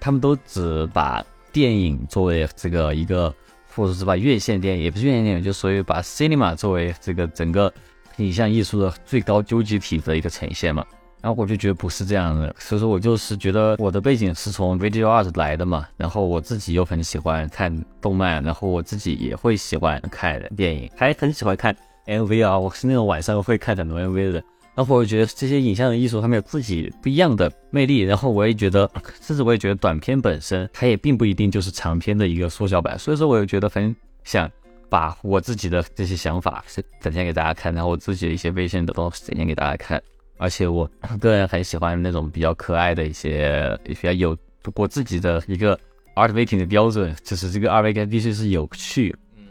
[0.00, 3.32] 他们都只把电影作为这个一个。
[3.74, 7.70] 或者是把院线电影，也不是院线电影，就所谓把 cinema 作为这个整个
[8.16, 10.82] 影像艺术的最高究极体的一个呈现嘛。
[11.26, 24.44] 然后我就觉得不是这样的，所以说我就是觉得我的背景是从 video art 来的嘛，然后我自己又很喜欢看动漫，然后我自己也会喜欢看电影，还很喜欢看 MV 啊，我是那种晚上会看很多 MV 的。
[24.76, 28.02] 然后我觉得这些影像的艺术，他们有自己不一样的魅力。
[28.02, 28.88] 然后我也觉得，
[29.20, 32.96] 甚至我也觉得短片本身，它也并不一定就是长片的一个缩小版。
[32.96, 34.48] 所以说，我也觉得很想
[34.88, 40.00] 把我自己的这些想法是展现给大家看，然后我自己的一些微信的东西展现给大家看。
[40.36, 44.36] 而且我 个人很喜欢那种比较可爱的一些，比较有
[44.74, 45.78] 我自己的一个
[46.14, 49.14] art making 的标准，就是这个 art making 必须是有趣。
[49.36, 49.44] 嗯，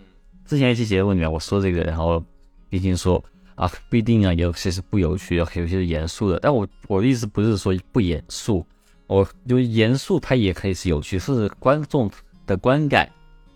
[0.45, 2.24] 之前一期节目里面我说这个，然后
[2.69, 3.24] 毕竟说。
[3.56, 6.38] 啊，不一定啊，有些是不有趣，有些是严肃的。
[6.41, 8.67] 但我我的意思不是说不严肃，
[9.08, 12.12] 我就严肃，它也可以是有趣，是观众
[12.45, 13.10] 的观感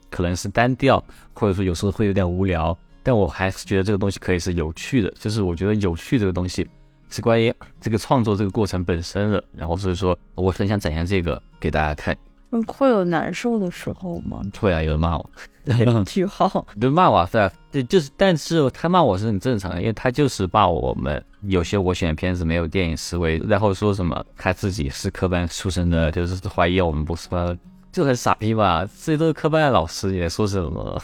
[0.10, 2.78] 可能是单调，或者说有时候会有点无聊。
[3.04, 6.66] 但我还是觉得这个东西可以是有趣的，就是我觉得有趣这个东西
[7.10, 9.44] 是关于这个创作这个过程本身的。
[9.54, 12.16] 然后所以说，我很想展现这个给大家看。
[12.52, 14.42] 嗯，会有难受的时候吗？
[14.60, 15.30] 会啊，有人骂我。
[16.04, 27.56] 句号，就骂我，对啊，对，就是，但是他骂我是很正常的，因为他就是骂我们有些我选的片子没有电影思维，然后说什么他自己是科班出身的，就是怀疑我们不是班，
[27.92, 31.00] 就很傻逼吧，这些都是科班的老师，也说什么，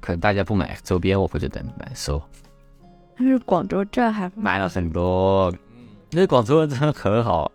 [0.00, 2.22] 可能大家不买周边，我会觉得难受。
[3.16, 5.52] 但是广州这还买了很多，
[6.10, 7.50] 因为广州人真的很好。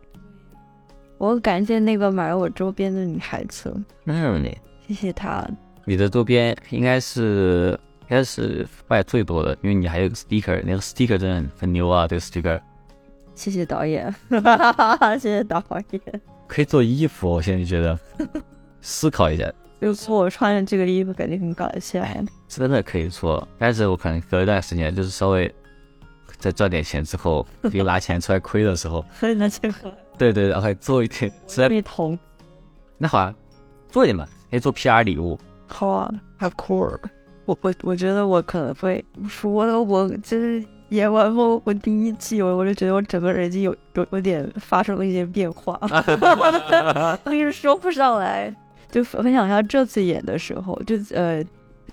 [1.17, 5.45] 我感谢那个买我周边的女孩子，嗯，你谢谢她。
[5.86, 12.62] 你的周边应该是应该是卖最多的，因为你还有个 sticker，那个 sticker 真的很很牛啊，这个 sticker。
[13.36, 14.13] 谢谢导演，
[15.19, 16.22] 谢谢导演。
[16.48, 18.00] 可以做衣服，我现在觉得
[18.82, 19.52] 思考一下。
[19.82, 22.02] 就说我穿着这个衣服，感觉很搞笑。
[22.50, 25.54] 真的可以做，但是我可能隔一段时间，就是稍微
[26.40, 29.06] 再赚点钱之后， 又拿钱出来亏的时候，
[29.38, 29.94] 拿钱出来。
[30.18, 32.18] 对对，然后做一点，实在被捅。
[32.98, 33.34] 那好啊，
[33.90, 35.40] 做一点嘛，可以做 PR 礼物。
[35.68, 37.00] 好啊，太酷了。
[37.46, 45.80] 我我我觉得我可能会说的，我就是演完后，我第一季我我就觉得我整个人已经有有有点发生了一些变化，
[47.24, 48.54] 我一直说不上来。
[48.92, 51.46] 就分享一下这次演的时候，就呃，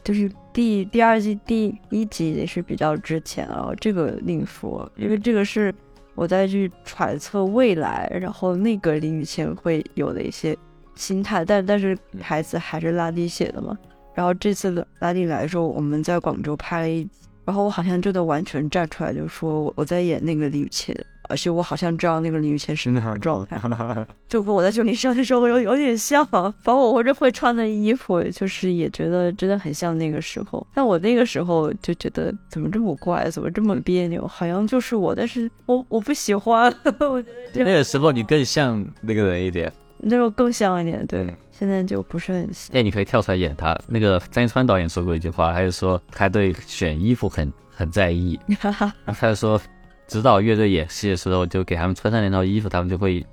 [0.06, 5.74] 就是第第二季第一集也是比较之前啊，这个另说，因为这个是。
[6.18, 10.56] 我在去揣测未来，然后那个林雨谦会有的一些
[10.94, 13.76] 心态，但但是台词还是拉蒂写的嘛。
[14.14, 17.10] 然后这次的拉蒂来的时候，我们在广州拍了一集，
[17.44, 20.96] 然后我好像真的完全站出来，就说我在演那个林雨谦。
[21.28, 23.58] 而且我好像知道那个李宇谦是那样状态，
[24.28, 30.66] 就跟我在这里上的时候有有点像，包括我这会穿的衣服，就是也觉得真的很像那个时候。
[30.74, 36.72] 但我那个时候就觉得怎么这么怪，怎么这么别扭，好像就是我，但是我我不喜欢。
[37.00, 41.34] 我觉得那个时候你更像那个人一点，那时候更像一点，对。
[41.58, 42.76] 现在就不是很像。
[42.76, 43.74] 哎，你可以跳出来演他。
[43.86, 49.58] 那个张一川导演说过一句话，他就说他对选衣服很很在意，然 后他就说。
[50.06, 53.24] 指导乐队演戏的时候，就给他们穿上那套衣服，他们就会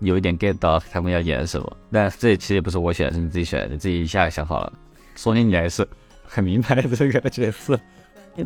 [0.00, 1.76] 有一点 get 到他们要演什么。
[1.90, 4.72] 但这其实也不是我选，是你自己选的，你自己一下想好了。
[5.16, 5.86] 说明你还是
[6.22, 7.78] 很明白这个角色。
[8.36, 8.44] 对，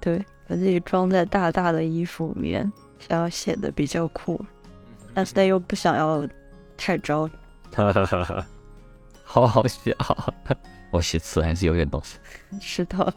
[0.00, 4.42] 对，把自己装在大大的衣服里面，想要显得比较酷，
[5.12, 6.26] 但是他又不想要
[6.76, 7.28] 太招。
[7.72, 8.46] 哈哈哈哈
[9.24, 9.92] 好好笑，
[10.92, 12.18] 我写词还是有点东西。
[12.60, 13.12] 是的。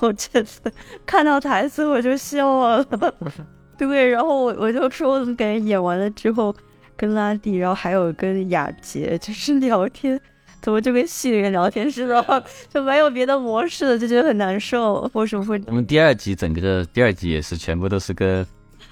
[0.00, 0.60] 我这次
[1.04, 2.84] 看到台词我就笑了，
[3.78, 6.54] 对，然后我我就说，我怎么感觉演完了之后，
[6.96, 10.20] 跟拉蒂，然后还有跟雅洁，就是聊天，
[10.60, 15.10] 怎么就跟戏里面聊天似的，就没有别的模式了，就觉得很难受。
[15.14, 15.60] 为什么会？
[15.66, 18.46] 我们第二集整个的第二集也是全部都是跟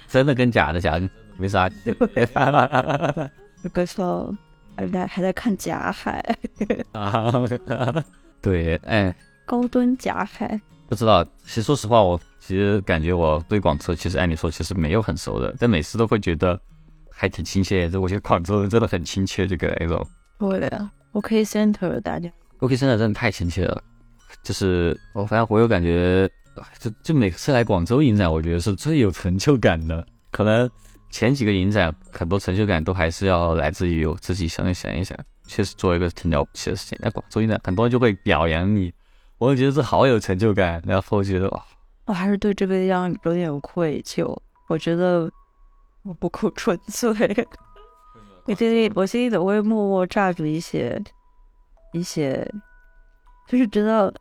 [0.07, 1.69] 真的跟假的，假的没啥。
[3.61, 4.33] 这个时候
[4.75, 6.23] 还在还在看假海
[6.93, 7.31] 啊，
[8.41, 9.13] 对，哎，
[9.45, 10.59] 高端假海。
[10.89, 16.59] 不知道，其实说实话，我其实感觉我对广州，其实按理说其实没有很熟的，但每次都会觉得
[17.11, 17.87] 还挺亲切。
[17.87, 20.03] 就我觉得广州人真的很亲切，这个那种。
[20.39, 23.83] 对呀，OK Center 大家，OK Center 真的太亲切了。
[24.41, 26.27] 就是我反正我有感觉，
[26.79, 30.03] 就就每次来广州影展，我觉得是最有成就感的。
[30.31, 30.67] 可能
[31.11, 36.97] 前几个影展很多成就感都还是要来自于我自己想一想一想，确实做一个挺了不起的事情。
[36.99, 38.91] 在广州影展，很多人就会表扬你。
[39.39, 41.65] 我觉得这好有成就感，然后觉得哇，
[42.05, 44.37] 我还是对这个样有点愧疚。
[44.67, 45.31] 我觉得
[46.03, 47.09] 我不够纯粹，
[48.45, 51.01] 我心里我心里总会默默炸着一些
[51.93, 52.45] 一些，
[53.47, 54.13] 就是觉得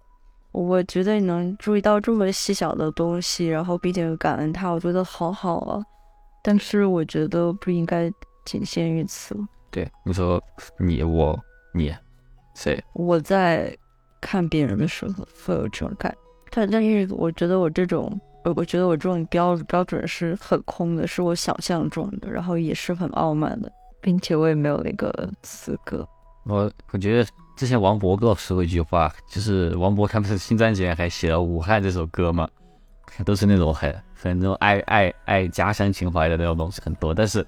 [0.53, 5.83] 我觉得你能注意到这么细小的东西，然后并且感恩它，我觉得好好啊。
[6.45, 8.09] 但是我觉得不应该
[8.45, 9.37] 仅限于此。
[9.73, 10.41] 对，你说
[10.79, 11.37] 你我
[11.75, 11.93] 你
[12.55, 12.81] 谁？
[12.95, 13.77] 我在。
[14.21, 16.15] 看别人的时候会有这种感，
[16.51, 26.07] 但但是我觉得我这种，我我觉得我这种标标准是很空的，是我想象中的，然后也是很傲慢的，并且我也没有那个资格。
[26.45, 32.49] 我我觉得之前王博跟我说过一句话，就是王博他不是新专辑还写了《武汉》这首歌嘛，
[33.25, 37.47] 都是那种很很那种爱爱爱家乡情怀的那种东西很多，但是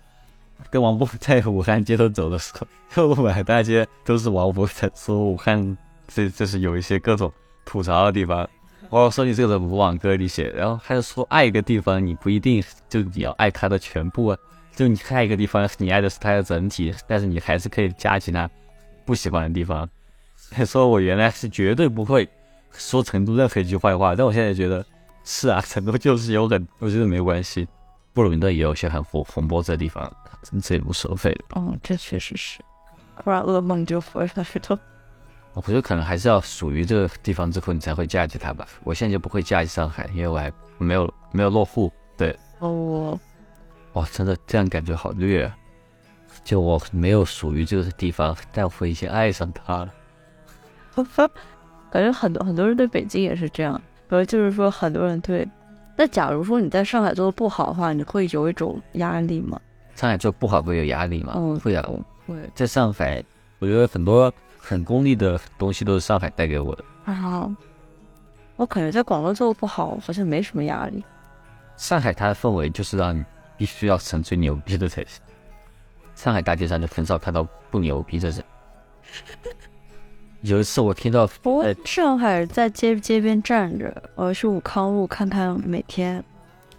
[0.71, 2.53] 跟王博在武汉街头走的时
[2.95, 5.77] 候， 满大街都是王博在说武汉。
[6.13, 7.33] 这这是有一些各种
[7.65, 8.49] 吐槽的地方。
[8.89, 14.37] 我说你这个人不往歌里写，然后还是说爱一个地方，你不一定就你要爱它的全部啊。
[14.75, 18.51] 就你爱一个地方，你爱的是它的整体，但是你还是可以加其他
[19.05, 19.89] 不喜欢的地方。
[20.67, 22.29] 说我原来是绝对不会
[22.73, 24.85] 说成都任何一句坏话，但我现在觉得
[25.23, 27.69] 是啊，成都就是有很，我觉得没关系。
[28.13, 30.13] 布鲁明顿也有些很红红波这地方，
[30.61, 31.45] 这也无所谓的。
[31.55, 32.59] 嗯，这确实是，
[33.23, 34.81] 不然噩梦就回来了。
[35.55, 38.67] 我觉得可能还是要属于这个地方之后，你才会嫁接他吧。
[38.85, 41.93] 我现在就不会嫁接上海，因为我还没有没有落户。
[42.17, 43.19] 对，哦，
[43.95, 45.51] 哇，真的这样感觉好虐。
[46.45, 49.93] 就我没有属于这个地方，但我已经爱上他了。
[51.91, 55.47] 感觉很多很多人对北京也是这样，呃，就是说很多人对。
[55.97, 59.61] 那假如说你在上海做的不好的话，你会有一种压力吗？
[59.97, 61.33] 上海做不好会有压力吗？
[61.37, 61.85] 嗯，会啊，
[62.27, 62.35] 会。
[62.55, 63.23] 在上海，
[63.59, 64.33] 我觉得很多。
[64.61, 67.51] 很功利的东西都是上海带给我的啊！
[68.57, 71.03] 我感觉在广州做的不好，好像没什么压力。
[71.77, 73.25] 上海它的氛围就是让你
[73.57, 75.21] 必须要成最牛逼的才行。
[76.15, 78.45] 上海大街上就很少看到不牛逼的人。
[80.43, 86.23] 有一次我听到，我上海在街街边站着，我去武康路看看每天。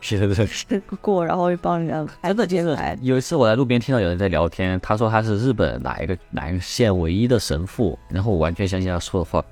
[0.02, 2.98] 是的，是过，然后又帮人家真的真的。
[3.02, 9.46] 有一次我在路边听到有人在聊天，他说他是日本哪一个哪一个县唯一的神父，然后我完全相信他说的话，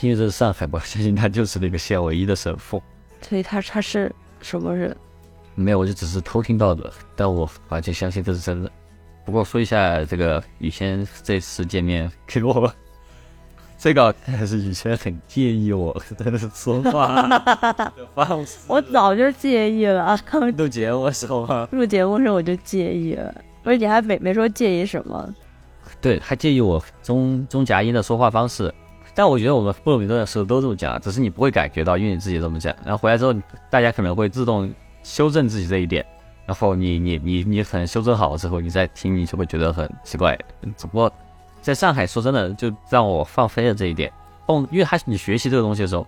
[0.00, 2.82] 因为这是上海，嘛相信他就是那个县唯一的神父。
[3.20, 4.94] 所以他他是什么人？
[5.54, 8.70] 没有，我就只是偷听到的，但我完全相信这是真的。
[9.24, 12.72] 不过说一下这个雨谦这次见面给我。
[13.82, 17.28] 这个还 是以前很介意我在那说话
[18.14, 20.16] 方式，我早就介意了。
[20.56, 21.66] 录节目的时候吗？
[21.72, 23.34] 录节目时候我就介意了，
[23.64, 25.28] 而且还没没说介意什么。
[26.00, 28.72] 对，还介意我中中夹音的说话方式。
[29.16, 32.72] 但我觉得我们布鲁米顿的时候都这么讲，只是你不会感觉到，因为你自己这么讲。
[32.84, 33.34] 然后回来之后，
[33.68, 36.06] 大家可能会自动修正自己这一点。
[36.46, 40.38] 然后你你你你可能修正好了之后，你再听，你就会觉得很奇怪。
[40.76, 41.12] 只不过。
[41.62, 44.12] 在上海，说真的，就让我放飞了这一点。
[44.44, 46.04] 蹦，因为他你学习这个东西的时候，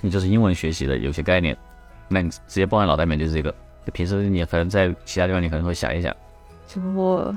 [0.00, 1.54] 你就是英文学习的有些概念，
[2.08, 3.54] 那你直接蹦在脑袋里面就是这个。
[3.92, 6.14] 平时你可能在其他地方，你可能会想一想。
[6.94, 7.36] 我，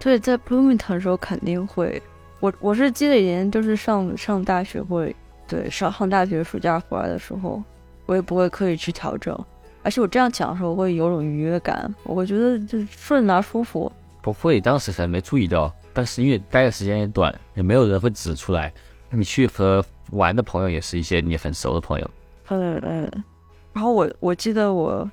[0.00, 2.02] 对，在 Bloomington 的时候肯定会。
[2.40, 5.14] 我我是记得以前就是上上大学会，
[5.46, 7.62] 对，上上大学暑假回来的时候，
[8.06, 9.38] 我也不会刻意去调整。
[9.82, 13.92] 而且我这样讲的时候，我会有种愉悦感，我会觉得就顺啊舒服。
[14.22, 15.70] 不会，当时可能没注意到。
[15.94, 18.70] 但是因为待的时间也短，也没有人会指出来。
[19.10, 22.10] 你去和玩的朋友也是一些你很熟的朋友。
[22.48, 23.24] 嗯嗯。
[23.72, 25.08] 然后我我记得我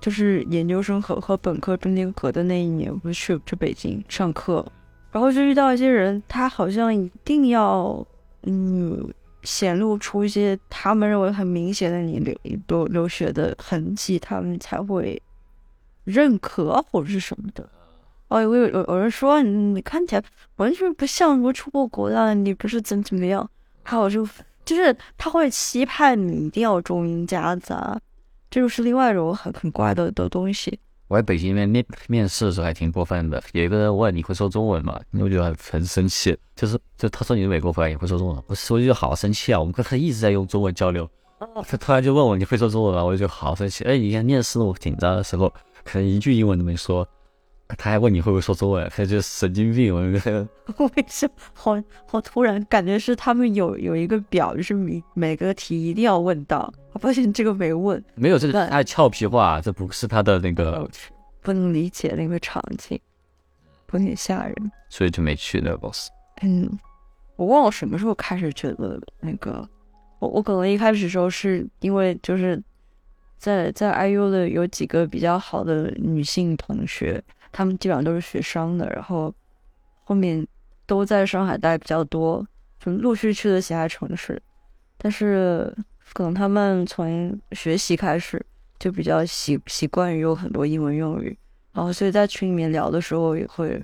[0.00, 4.64] 就是研究生和和本科中间隔的那一年，不是去去北京上课，
[5.10, 8.06] 然后就遇到一些人，他好像一定要
[8.44, 9.12] 嗯
[9.42, 12.36] 显露出一些他们认为很明显的你留
[12.68, 15.20] 留留学的痕迹，他们才会
[16.04, 17.68] 认可或者是什么的。
[18.28, 20.22] 哦，有有有人说你你看起来
[20.56, 23.48] 完全不像什么出过国的，你不是怎怎么样？
[23.82, 24.26] 还有就
[24.64, 28.00] 就是他会期盼你一定要中英夹杂，
[28.50, 30.78] 这就是另外一种很很怪的的东西。
[31.08, 34.98] 我在北京面面面试的时候还挺过分的，有一个人问你会说中文吗？
[35.20, 39.60] 我就很很生气，就是就他说你是美国回来也会说中文，我说我就好生气啊！
[39.60, 41.08] 我们跟他一直在用中文交流，
[41.68, 43.04] 他突然就问我你会说中文吗？
[43.04, 43.84] 我就好生气。
[43.84, 45.52] 哎，你看面试我紧张的时候，
[45.84, 47.06] 可能一句英文都没说。
[47.76, 49.94] 他还问你会不会说中文，他就神经病。
[49.94, 50.46] 我觉得
[50.96, 52.64] 为什么好好突然？
[52.66, 56.72] 感觉是他们有有一个表，就是每每个题一定要问到。
[56.92, 60.88] 我发现这个没问，没有这个他俏皮话，这不是他的那个，
[61.42, 62.98] 不能理解那个场景，
[63.92, 64.54] 有点吓人，
[64.88, 66.08] 所以就没去那个 boss。
[66.42, 66.78] 嗯，
[67.36, 69.68] 我忘了什么时候开始觉得那个，
[70.18, 72.62] 我我可能一开始时候是因为就是
[73.38, 77.22] 在在 IU 的有几个比较好的女性同学。
[77.56, 79.32] 他们基本上都是学商的，然后
[80.02, 80.44] 后面
[80.86, 82.44] 都在上海待比较多，
[82.80, 84.42] 就陆续去了其他城市。
[84.98, 85.72] 但是
[86.12, 88.44] 可能他们从学习开始
[88.80, 91.38] 就比较习习惯于有很多英文用语，
[91.72, 93.80] 然后所以在群里面聊的时候也会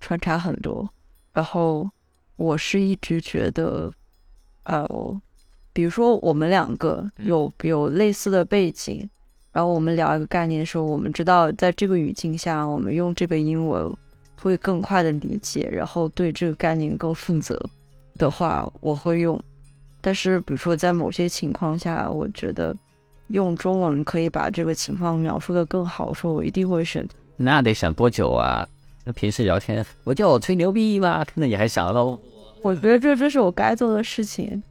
[0.00, 0.88] 穿插很多。
[1.34, 1.86] 然后
[2.36, 3.92] 我是一直觉得，
[4.64, 5.20] 呃，
[5.74, 9.06] 比如说我们两个有有类似的背景。
[9.52, 13.94] 然后我们聊一个概念的时候，我们知道在这个语境下，我们用这个英文
[14.40, 17.60] 会更快的理解，然后对这个概念更负责
[18.16, 19.38] 的话，我会用。
[20.00, 22.74] 但是比如说在某些情况下，我觉得
[23.28, 27.06] 用中文可以把这个情况描述的更好，说我一定会选。
[27.36, 28.66] 那得想多久啊？
[29.04, 31.24] 那平时聊天，我叫我吹牛逼吗？
[31.24, 32.18] 可能你还想得到？
[32.62, 34.62] 我觉得这这是我该做的事情，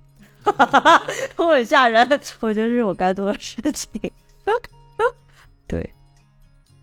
[0.43, 1.03] 哈哈哈，
[1.38, 2.01] 我很吓人。
[2.39, 3.89] 我觉得这是我该做的事情。
[5.67, 5.89] 对，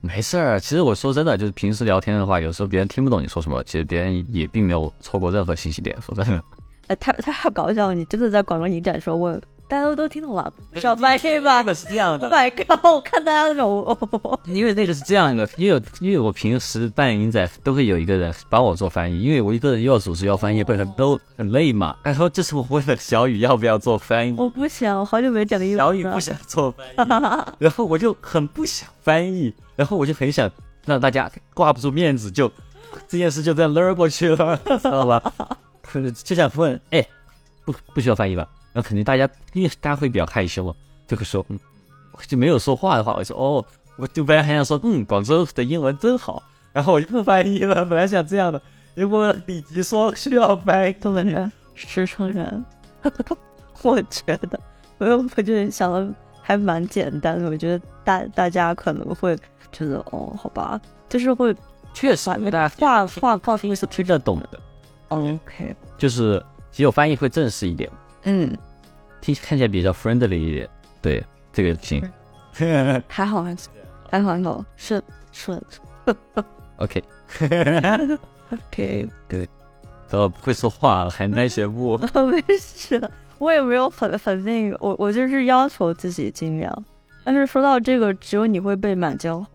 [0.00, 0.59] 没事儿。
[0.59, 5.94] 其实我说真的，就是平时聊天的话，有时候别人听不懂你说什么，其实别人也并没有错过任何信息点。
[6.00, 6.42] 说真的，
[6.86, 7.94] 哎，太太搞笑了！
[7.94, 9.40] 你真的在广州影展说问。
[9.69, 11.62] 大家都都听懂了，小白可以吧？
[11.75, 12.27] 是这样的。
[12.27, 12.81] Oh my god！
[12.83, 13.99] 我看大家那种，
[14.49, 21.95] 因为那个是这样的，因为因为我平时办影仔都会有一个人帮我做翻译，因为我一个人又要组织要翻译，不是都很累嘛。
[22.03, 25.77] 他说这是我问了小雨要不要做翻译，我不想，我好久没讲英语。
[25.77, 27.21] 小雨不想做翻译，
[27.61, 30.51] 然后我就很不想翻译，然后我就很想
[30.87, 32.51] 让大家挂不住面子，就
[33.07, 35.23] 这件事就这样勒过去了，知道吧？
[36.25, 37.07] 就想问，哎，
[37.66, 38.49] 不不需要翻译吧？
[38.79, 40.72] 那肯定大家，因为大家会比较害羞嘛，
[41.09, 41.59] 就会说，嗯，
[42.29, 43.64] 就没有说话的话，我说哦，
[43.97, 46.41] 我就本来还想说，嗯，广州的英文真好，
[46.72, 48.62] 然后我就不翻译了，本来想这样的，
[48.95, 52.64] 结果李吉说需要翻译，中文人，实诚人，
[53.83, 54.61] 我觉得，
[54.99, 55.07] 我
[55.37, 56.09] 我觉得想的
[56.41, 59.37] 还蛮简单的，我觉得大大家可能会
[59.72, 61.53] 觉得，哦，好吧，就是会，
[61.93, 64.49] 确实，大家话话话因为是听得懂的
[65.09, 67.91] ，OK，就是只有翻译会正式一点。
[68.24, 68.55] 嗯，
[69.21, 70.69] 听看起来比较 friendly 一点，
[71.03, 72.03] 对，这个行，
[73.09, 73.55] 还好还
[74.23, 75.03] 好还好，是
[75.33, 75.61] 是
[76.77, 77.89] ，OK，OK，
[79.29, 79.49] 对，
[80.09, 81.99] 都 不会说话，还耐学步，
[82.31, 86.85] 没事，我也没有很很那个，我我就是要求自己尽量，
[87.25, 89.47] 但是说到这个，只有你会背满江，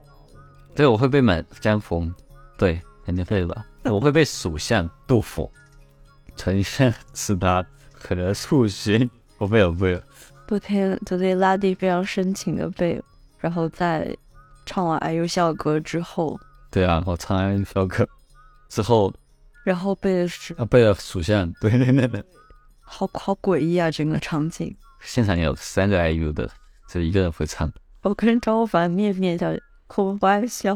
[0.76, 2.14] 对，我会背满江红，
[2.58, 5.52] 对，肯定会吧，我会背蜀相杜甫，
[6.36, 7.66] 丞相是他。
[8.06, 9.10] 可能数学
[9.44, 10.02] 我背了背了，
[10.48, 13.02] 昨天昨天拉蒂非常深情的背，
[13.40, 14.16] 然后在
[14.66, 16.40] 唱完《爱优校歌》之后，
[16.72, 18.08] 对啊，我唱完校歌
[18.70, 19.14] 之后，
[19.66, 22.24] 然后背的是啊背了属相，对对对对，
[22.80, 24.74] 好好诡异啊整个场景。
[25.02, 26.50] 现场有三个 IU 的，
[26.88, 27.70] 就一个人会唱。
[28.04, 29.54] 我跟找反正面面笑，
[29.98, 30.74] 我不爱笑。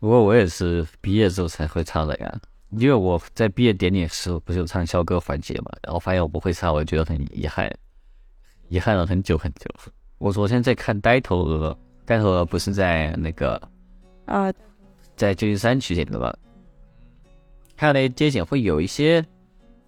[0.00, 2.40] 不过我也是毕业之后才会唱的呀。
[2.70, 7.70] 因为我在毕业典礼时候不是有唱校歌环节嘛，然后发现我不会唱，我就觉得很遗憾，
[8.72, 9.70] 遗憾了很久很久。
[10.16, 11.70] 我昨天在看《呆头鹅》，
[12.06, 13.60] 《呆头鹅》不是在那个
[14.24, 14.50] 啊，
[15.14, 16.34] 在旧金山取景的吧？
[17.76, 19.22] 看那街景会有一些，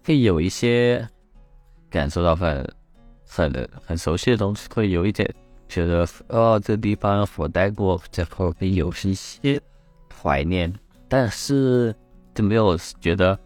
[0.05, 1.09] 会有一些
[1.89, 2.74] 感受到很
[3.26, 5.26] 很很熟悉的东西，会有一点
[5.66, 9.59] 觉得哦，这地方我待过，然后会有一些
[10.22, 10.70] 怀念，
[11.09, 11.95] 但是。
[12.35, 13.39] 就没有觉得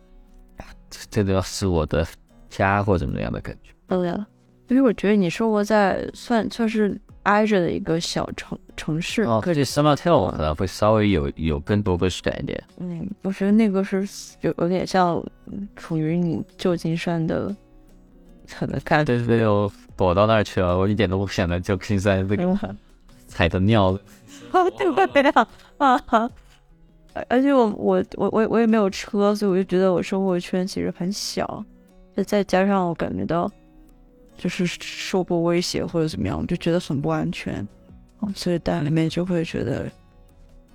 [1.10, 2.06] 这个是我的
[2.48, 3.70] 家或怎么样的感觉。
[3.86, 4.26] 对了，
[4.68, 9.22] 因为我觉得你生活在算算是挨着的一个小城城市。
[9.22, 12.62] 哦，可是 s u m m e r t e l 可能会稍微有有更多的感一点。
[12.78, 14.06] 嗯，我觉得那个是
[14.42, 15.22] 有有点像
[15.76, 17.54] 处于你旧金山的
[18.58, 19.04] 可能看。
[19.04, 22.76] 对对对，我躲到那儿去了，我一点都不想在旧金山这个
[23.26, 23.98] 踩的尿。
[25.12, 25.46] 对呀，
[25.78, 26.02] 啊，
[27.14, 31.64] 而而且我我我我我也没有车，所以我就觉得我生活圈其实很小，
[32.16, 33.50] 再再加上我感觉到
[34.38, 37.66] 就是受过威胁或者怎么样，我就觉得很不安全，
[38.34, 39.90] 所以在里面就会觉得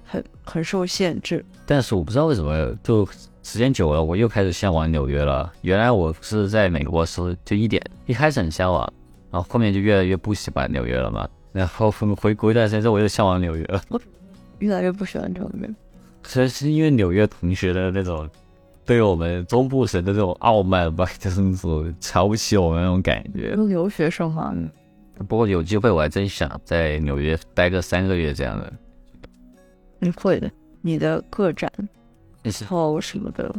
[0.03, 1.43] 很很受限制。
[1.66, 3.07] 但是我不知道为什么，就
[3.41, 5.51] 时间久了，我又开始向往纽约了。
[5.61, 8.93] 原来我是在美国时候就一点一开始很向往，
[9.32, 11.28] 然后后面就越来越不喜欢纽约了嘛。
[11.53, 13.82] 然后回国一段时间之后，我又向往纽约了。
[13.89, 14.01] 我
[14.59, 15.68] 越来越不喜欢纽约，
[16.22, 18.30] 可能是因为纽约同学的那种
[18.86, 23.54] 对我们中部神的这种傲慢吧，就是那种瞧不起我们那种感觉。
[23.56, 24.70] 有留学生嘛，嗯。
[25.28, 28.74] 不过有机会，我还真想在纽约待个三个月这样的。
[30.00, 31.72] 你会的，你的个展，
[32.42, 33.54] 然后什么的，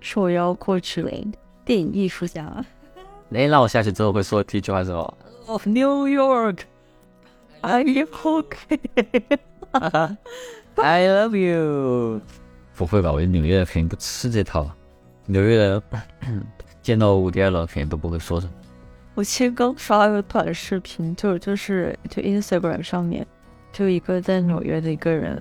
[0.00, 1.10] 受邀过去了，
[1.64, 2.64] 电影艺术家。
[3.32, 6.60] 哎，那我下去之后会说第一句话是么？Of New York。
[7.62, 8.78] Are you okay?
[10.76, 12.20] I love you。
[12.76, 13.12] 不会吧？
[13.12, 14.70] 我觉得纽约人肯定不吃这套。
[15.26, 15.82] 纽约人
[16.82, 18.52] 见到五点了，肯定都不会说什么。
[19.14, 23.26] 我其实刚刷了个短视频，就就是就 Instagram 上面，
[23.72, 25.40] 就一个在纽约的一个人，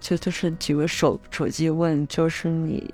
[0.00, 2.92] 就就是举个手手机问，就是你，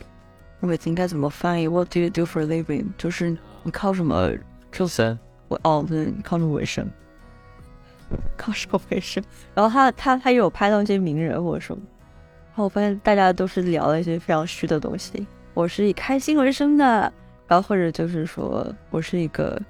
[0.60, 2.86] 我应该怎么翻译？What do you do for living？
[2.96, 4.32] 就是你靠什么？
[4.72, 5.16] 就是
[5.48, 6.88] 我哦，对，靠什么为生？
[8.36, 9.22] 靠什么为生？
[9.54, 11.97] 然后他他他有拍到一些名人或者什么，然
[12.58, 15.26] 后我发现大家都是聊了一些非常虚的东西。
[15.54, 17.12] 我是以开心为生的，
[17.46, 19.60] 然后或者就是说我是一个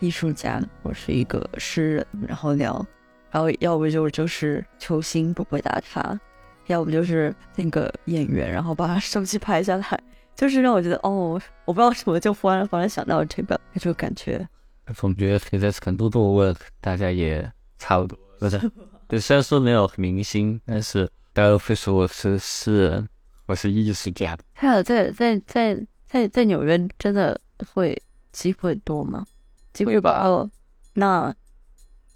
[0.00, 2.84] 艺术家，我是一个诗人，然后聊，
[3.30, 6.18] 然后要不就就是球星不回答他，
[6.66, 10.02] 要不就是那个演员，然后把他手机拍下来，
[10.34, 14.48] 就是让我觉得哦，我不知道什么就忽然忽然想到这个，就感觉，
[14.94, 17.50] 总觉得可以在很多度问大家也。
[17.78, 18.60] 差不多，不是，
[19.08, 23.08] 对，虽然说没有明星，但是大家都会说我是诗人，
[23.46, 24.36] 我是艺术家。
[24.52, 27.40] 还有在在在在在纽约，真的
[27.72, 27.98] 会
[28.32, 29.24] 机会多吗？
[29.72, 30.28] 机会吧。
[30.28, 30.50] 哦，
[30.92, 31.34] 那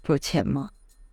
[0.05, 0.69] 有钱吗？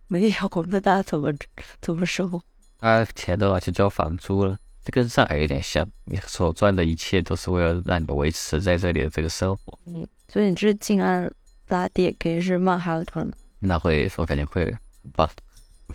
[0.07, 0.35] 没有，
[0.67, 1.33] 那大家怎么
[1.81, 2.39] 怎么生活？
[2.77, 5.83] 啊，钱都拿去交房租了，这跟上海有点像。
[6.03, 9.79] 你所赚的一切都是为了让你维持在这里的这个生活。
[9.87, 11.27] 嗯，所以你这静安
[11.69, 13.33] 拉蒂可以是曼哈顿。
[13.57, 15.27] 那会，我感觉会很棒。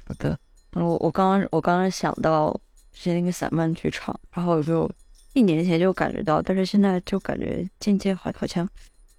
[0.09, 0.37] 好的，
[0.75, 2.59] 我我刚刚我刚刚想到
[2.93, 4.91] 是那个散漫剧场，然后我就
[5.33, 8.69] 一年前就感觉到，但是现在就感觉渐渐好好像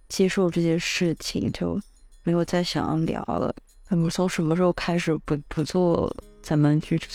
[0.09, 1.79] 接受这件事情，就
[2.23, 3.53] 没有再想要聊了。
[3.89, 7.09] 我们从什么时候开始不不做散漫剧场？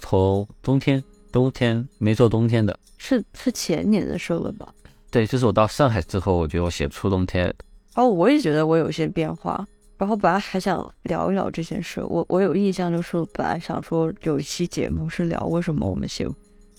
[0.00, 1.02] 从冬天，
[1.32, 4.72] 冬天没做冬天的，是是前年的事了吧？
[5.10, 7.52] 对，就是我到上海之后，我觉得我写不出冬天。
[7.94, 9.66] 哦，我也觉得我有些变化。
[9.96, 16.28] 然后本来还想聊一聊这件事，我我有印象，就是本来想说有一期节目是聊为什么我们写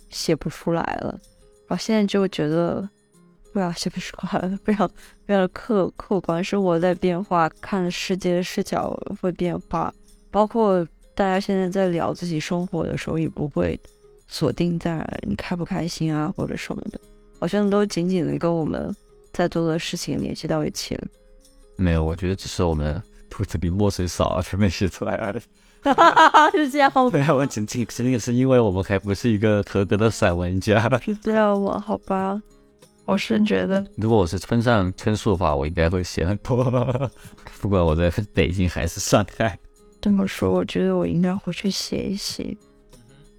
[0.10, 1.18] 写不出来了，
[1.68, 2.88] 然后现在就觉得，
[3.54, 4.90] 对啊，写不出来了，非常
[5.26, 9.94] 非常客客观，生活在变化，看世界的视角会变化，
[10.30, 10.86] 包括
[11.16, 13.80] 大家现在在聊自己生活的时候，也不会
[14.28, 17.00] 锁定在你开不开心啊或者什么的，
[17.40, 18.94] 好像都紧紧的跟我们
[19.32, 21.08] 在做的事情联系到一起了。
[21.76, 25.42] 没有，我觉得只是我们肚子里墨水少，全没写出来而已。
[26.58, 27.10] 是这样吗？
[27.12, 30.90] 对啊，我仅仅仅仅是因为我们还不是一个合格的散文家。
[31.00, 31.80] 是这样吗？
[31.80, 32.42] 好吧，
[33.06, 36.64] 我是觉得，如果我是村上春树的话，我应该会写很多。
[37.62, 39.60] 不管我在北京还是上海，
[40.02, 42.58] 这么说，我觉得我应该回去写一写。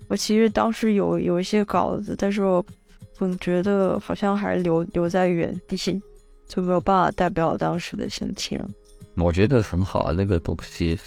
[0.07, 2.64] 我其实当时有有一些稿子，但是我
[3.12, 5.76] 总觉得好像还是留留在原地。
[6.47, 8.61] 就没有办法代表我当时的心情。
[9.17, 10.99] 我觉得很好啊，那个东西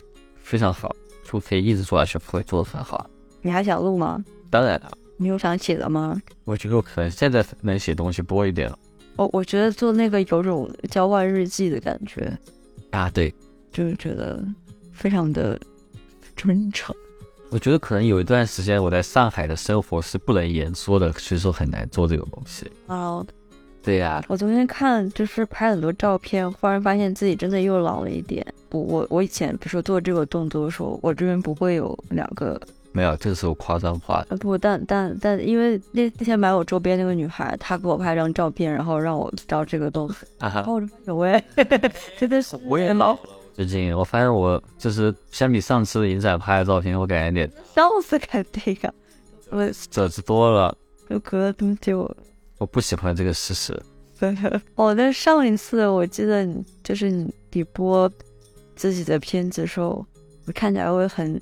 [0.42, 3.10] 非常好，就可以一直做下去，会做的很好。
[3.42, 4.24] 你还想录吗？
[4.50, 4.92] 当然了。
[5.22, 6.20] 你有想写的吗？
[6.46, 8.80] 我觉得可能现在能写东西多一点了。
[9.18, 12.32] 我我觉得做那个有种交换日记的感觉
[12.92, 13.34] 啊，对，
[13.72, 14.42] 就是觉得
[14.94, 15.60] 非常的
[16.36, 16.96] 真诚。
[17.50, 22.72] 我觉得可能有一段时间我在上海的生活是不能言说的，所以说很难做这个东西。
[22.88, 23.26] 啊。
[23.82, 28.46] 对呀，我昨天看就是拍很多照片，忽然发现自己真的又老了一点。
[28.72, 32.60] 我我我以前比如说做这个动作的时候，我这边不会有两个，
[32.92, 34.38] 没有，这是我夸张化的。
[34.38, 40.16] 不，但但但因为那那天买我周边那个女孩，她给我拍张照片，然后让我照这个动作。
[40.40, 41.44] 啊哈，我有喂，
[42.18, 43.18] 真的是我也老。
[43.56, 48.94] 最近我发现我就是相比上次影展拍的照片，我感觉有点笑死肯定啊，
[49.50, 50.78] 我褶子多了，
[51.08, 52.10] 又隔了这么久。
[52.60, 53.82] 我不喜欢这个事实。
[54.76, 58.12] 哦，那上一次我记得你就是你你播
[58.76, 60.06] 自己的片子的时候，
[60.46, 61.42] 我看起来会很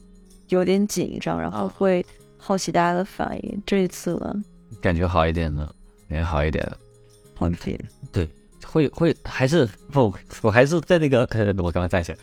[0.49, 2.05] 有点紧张，然后会
[2.37, 3.61] 好奇大家的反应。
[3.65, 4.35] 这一次了，
[4.79, 5.65] 感觉好一点了，
[6.07, 6.77] 感觉好一点了。
[7.33, 7.79] 好一点。
[8.11, 8.29] 对，
[8.63, 10.13] 会会还是不，
[10.43, 11.21] 我还是在那个，
[11.57, 12.17] 我刚刚站起来，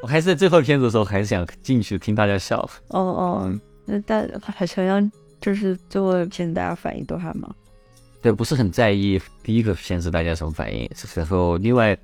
[0.00, 2.58] 我还是在最后片子的时候，还是想进去听大家笑。
[2.88, 5.12] 哦哦，那大好像
[5.46, 7.48] 就是最后片子大家反应都还蛮。
[8.20, 11.96] 对，不是很在意第一个片子大家什么反应，然后另外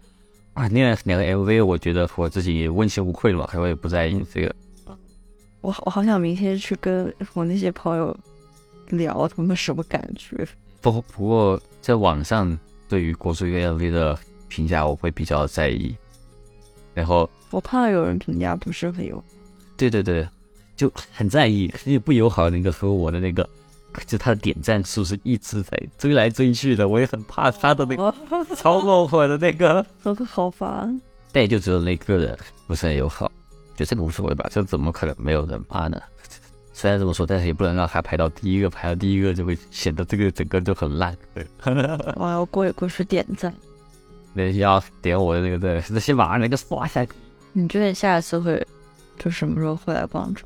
[0.53, 4.55] 啊，另外两个 MV，我觉得我自己问心无愧了嘛，我也不在意这个。
[5.61, 8.17] 我我好想明天去跟我那些朋友
[8.91, 10.47] 聊他们什么感觉。
[10.81, 12.57] 不不过在网上
[12.89, 14.17] 对于国术乐 MV 的
[14.47, 15.97] 评价，我会比较在意。
[16.95, 19.21] 然后我怕有人评价不是很有，
[19.77, 20.29] 对对对，
[20.83, 23.49] 就很在意，因为不友好那个和我的那个。
[24.07, 28.15] 就他的点赞数是一直在追来追去的，我也很怕他的那个
[28.57, 29.85] 超过我的那个，
[30.27, 30.99] 好烦。
[31.31, 32.35] 但也就只有那个人
[32.67, 33.31] 不是很友好，
[33.77, 36.01] 就这个无所谓吧，这怎么可能没有人怕呢？
[36.73, 41.15] 虽然这么说，但是也不能让他排到第一个，排到第一个就会显得这个整个就很烂。
[42.17, 43.55] 我要过一过去点赞，
[44.33, 47.13] 那要点我的那个对，那先把那个刷下去。
[47.53, 48.67] 你觉得下一次会
[49.19, 50.43] 就什么时候会来广州？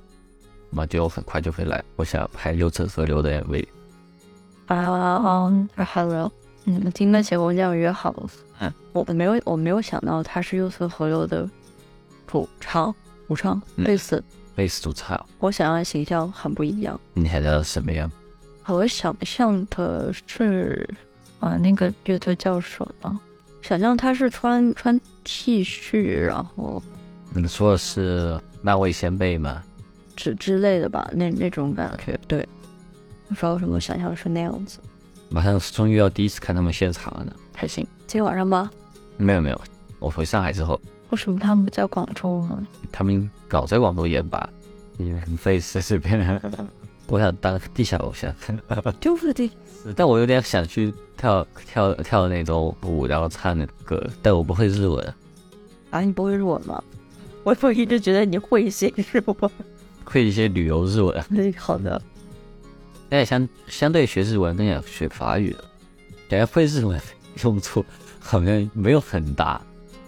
[0.77, 1.83] 嘛，就很快就会来。
[1.97, 3.67] 我想拍右侧河流的 MV。
[4.67, 6.31] 啊，太好了！
[6.67, 8.31] 嗯，听了前我这样约好了。
[8.61, 11.49] 嗯，我没有，我没有想到他是右侧河流的
[12.27, 12.95] 主唱，
[13.29, 14.23] 主唱贝斯，
[14.55, 15.19] 贝斯主唱。
[15.39, 17.01] 我想要的形象很不一样。
[17.15, 18.11] 你想要什么样？
[18.67, 20.89] 我想象的是
[21.39, 23.21] 啊，那个乐队叫什么？
[23.63, 26.83] 想象他是穿穿 T 恤，然后
[27.35, 29.63] 你说的是那位先辈吗？
[30.17, 32.49] 之之类的吧，那那种感觉，对，
[33.29, 34.79] 不知道为什么想象是那样子。
[35.29, 37.87] 马上终于要第一次看他们现场了，呢，还行。
[38.07, 38.71] 今天晚上吗？
[39.17, 39.61] 没有没有，
[39.99, 40.81] 我回上海之后。
[41.11, 42.67] 为什么他们不在广州呢？
[42.91, 44.49] 他们搞在广州演吧，
[44.99, 46.41] 因为很费事这边。
[47.09, 48.35] 我想当地下偶像，
[49.01, 49.51] 就是地。
[49.95, 55.15] 但我有点想去跳跳跳那种舞，然后唱那歌，但我不会日文。
[55.91, 56.83] 啊，你不会日文吗？
[57.45, 59.51] 我我一直觉得你会一些日文。
[60.07, 61.23] 会一些旅游日文，
[61.59, 62.01] 好的。
[63.09, 65.65] 但相相对学日文，更想学法语的。
[66.29, 66.99] 感觉会日文
[67.45, 67.85] 用处
[68.19, 69.61] 好像没有很大，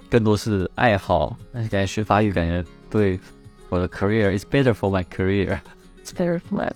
[0.08, 1.36] 更多是爱好。
[1.52, 3.20] 但是感觉学法语，感觉对
[3.68, 5.60] 我的 career is better for my career.
[6.02, 6.72] It's better for my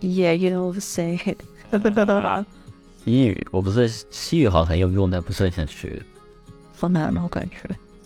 [0.00, 1.40] yeah, you know say it.
[3.04, 6.00] 英语我不是西语好像很有用，但不是很想学。
[6.76, 7.56] 好难我感觉。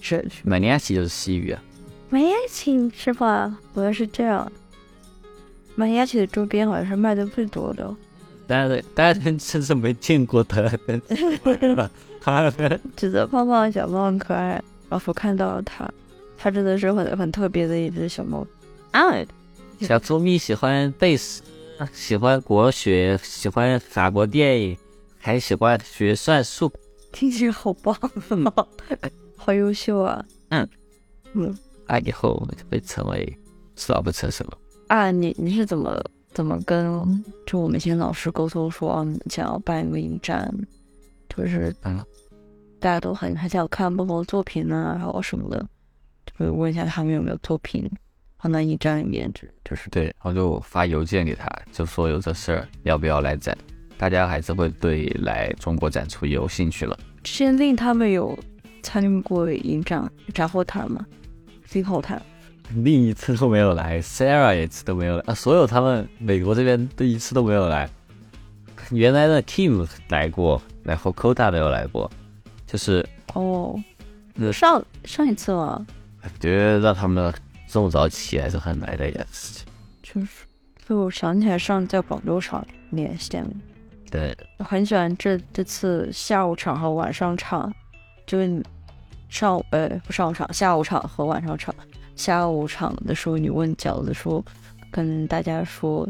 [0.00, 1.62] 是，马尼亚西就是西语啊。
[2.08, 3.58] 马雅奇是吧？
[3.74, 4.50] 好像是这样。
[5.74, 7.94] 马雅奇的周边好像是卖的最多的。
[8.46, 10.62] 大家大家真是没见过他。
[12.96, 15.88] 指责胖胖小猫很可爱，老夫看到了它，
[16.38, 18.46] 它真的是很很特别的一只小猫。
[18.92, 19.02] 啊，
[19.80, 21.42] 小猪咪喜欢贝斯，
[21.92, 24.76] 喜欢国学，喜欢法国电影，
[25.18, 26.72] 还喜欢学算术。
[27.12, 27.98] 听起来好棒，
[29.36, 30.24] 好优秀啊！
[30.50, 30.68] 嗯
[31.34, 31.58] 嗯。
[31.86, 33.38] 啊，以后会成为
[33.74, 34.52] 知道不成什么
[34.88, 35.10] 啊？
[35.10, 40.52] 你你是怎么怎么跟就我们一些老师沟通说啊，想要办一个影展，
[41.28, 42.04] 就是嗯，
[42.78, 45.66] 大家都很很想看不同的作品啊，然后什么的，
[46.26, 47.88] 就是问一下他们有没有作品
[48.38, 53.56] 放到影展里面，就就是对，然后就发邮件给他，就说有这事儿，要不要来展？
[53.98, 56.98] 大家还是会对来中国展出有兴趣了。
[57.24, 58.38] 之前令他们有
[58.82, 61.04] 参与过影展展后台吗？
[61.66, 62.20] 最后台，
[62.76, 65.34] 另一次都没有来，Sarah 一次都没有来啊！
[65.34, 67.90] 所有他们美国这边都一次都没有来。
[68.90, 72.08] 原来的 Kim 来过，然后 Koda 都有来过，
[72.66, 73.04] 就是
[73.34, 73.78] 哦，
[74.52, 75.84] 上上一次了。
[76.40, 77.34] 觉得让他们
[77.68, 79.66] 这么早起来是很难的一件事情。
[80.02, 80.46] 就是，
[80.88, 83.50] 就我想起来上在广州场连线了。
[84.08, 87.74] 对，我很喜欢这这次下午场和晚上场，
[88.24, 88.62] 就是。
[89.28, 91.74] 上午呃不上午场，下午场和晚上场。
[92.14, 94.42] 下午场的时候，你问饺子说，
[94.90, 96.08] 跟大家说，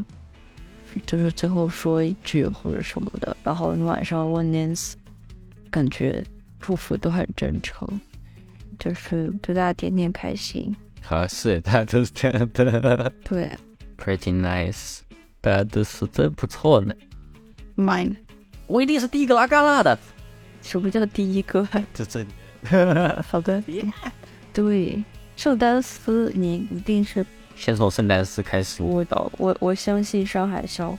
[1.04, 3.36] 就是最后说一句或者什么的。
[3.42, 4.92] 然后你晚上问 Nancy，
[5.68, 6.24] 感觉
[6.60, 8.00] 祝福都很真诚，
[8.78, 10.74] 就是祝大家天天开心。
[11.02, 13.12] 好，是大家都是这样的。
[13.24, 13.50] 对
[13.98, 15.00] ，Pretty nice，
[15.40, 16.94] 大家都是真不错呢。
[17.76, 18.14] Mine，
[18.68, 19.98] 我一定是第一个拉嘎拉的。
[20.62, 21.66] 什么叫第一个？
[21.92, 22.24] 就 这。
[23.28, 23.62] 好的，
[24.52, 25.04] 对，
[25.36, 28.82] 圣丹斯，你一定是先从圣丹斯开始。
[28.82, 29.04] 我
[29.38, 30.96] 我我相信上海烧，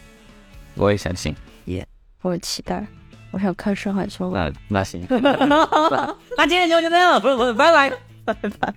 [0.76, 1.86] 我也相信，耶，
[2.22, 2.86] 我期待，
[3.32, 4.32] 我想看上海烧。
[4.32, 7.90] 那那行， 那今天节目就这样了，不不，拜拜，
[8.34, 8.74] 拜拜。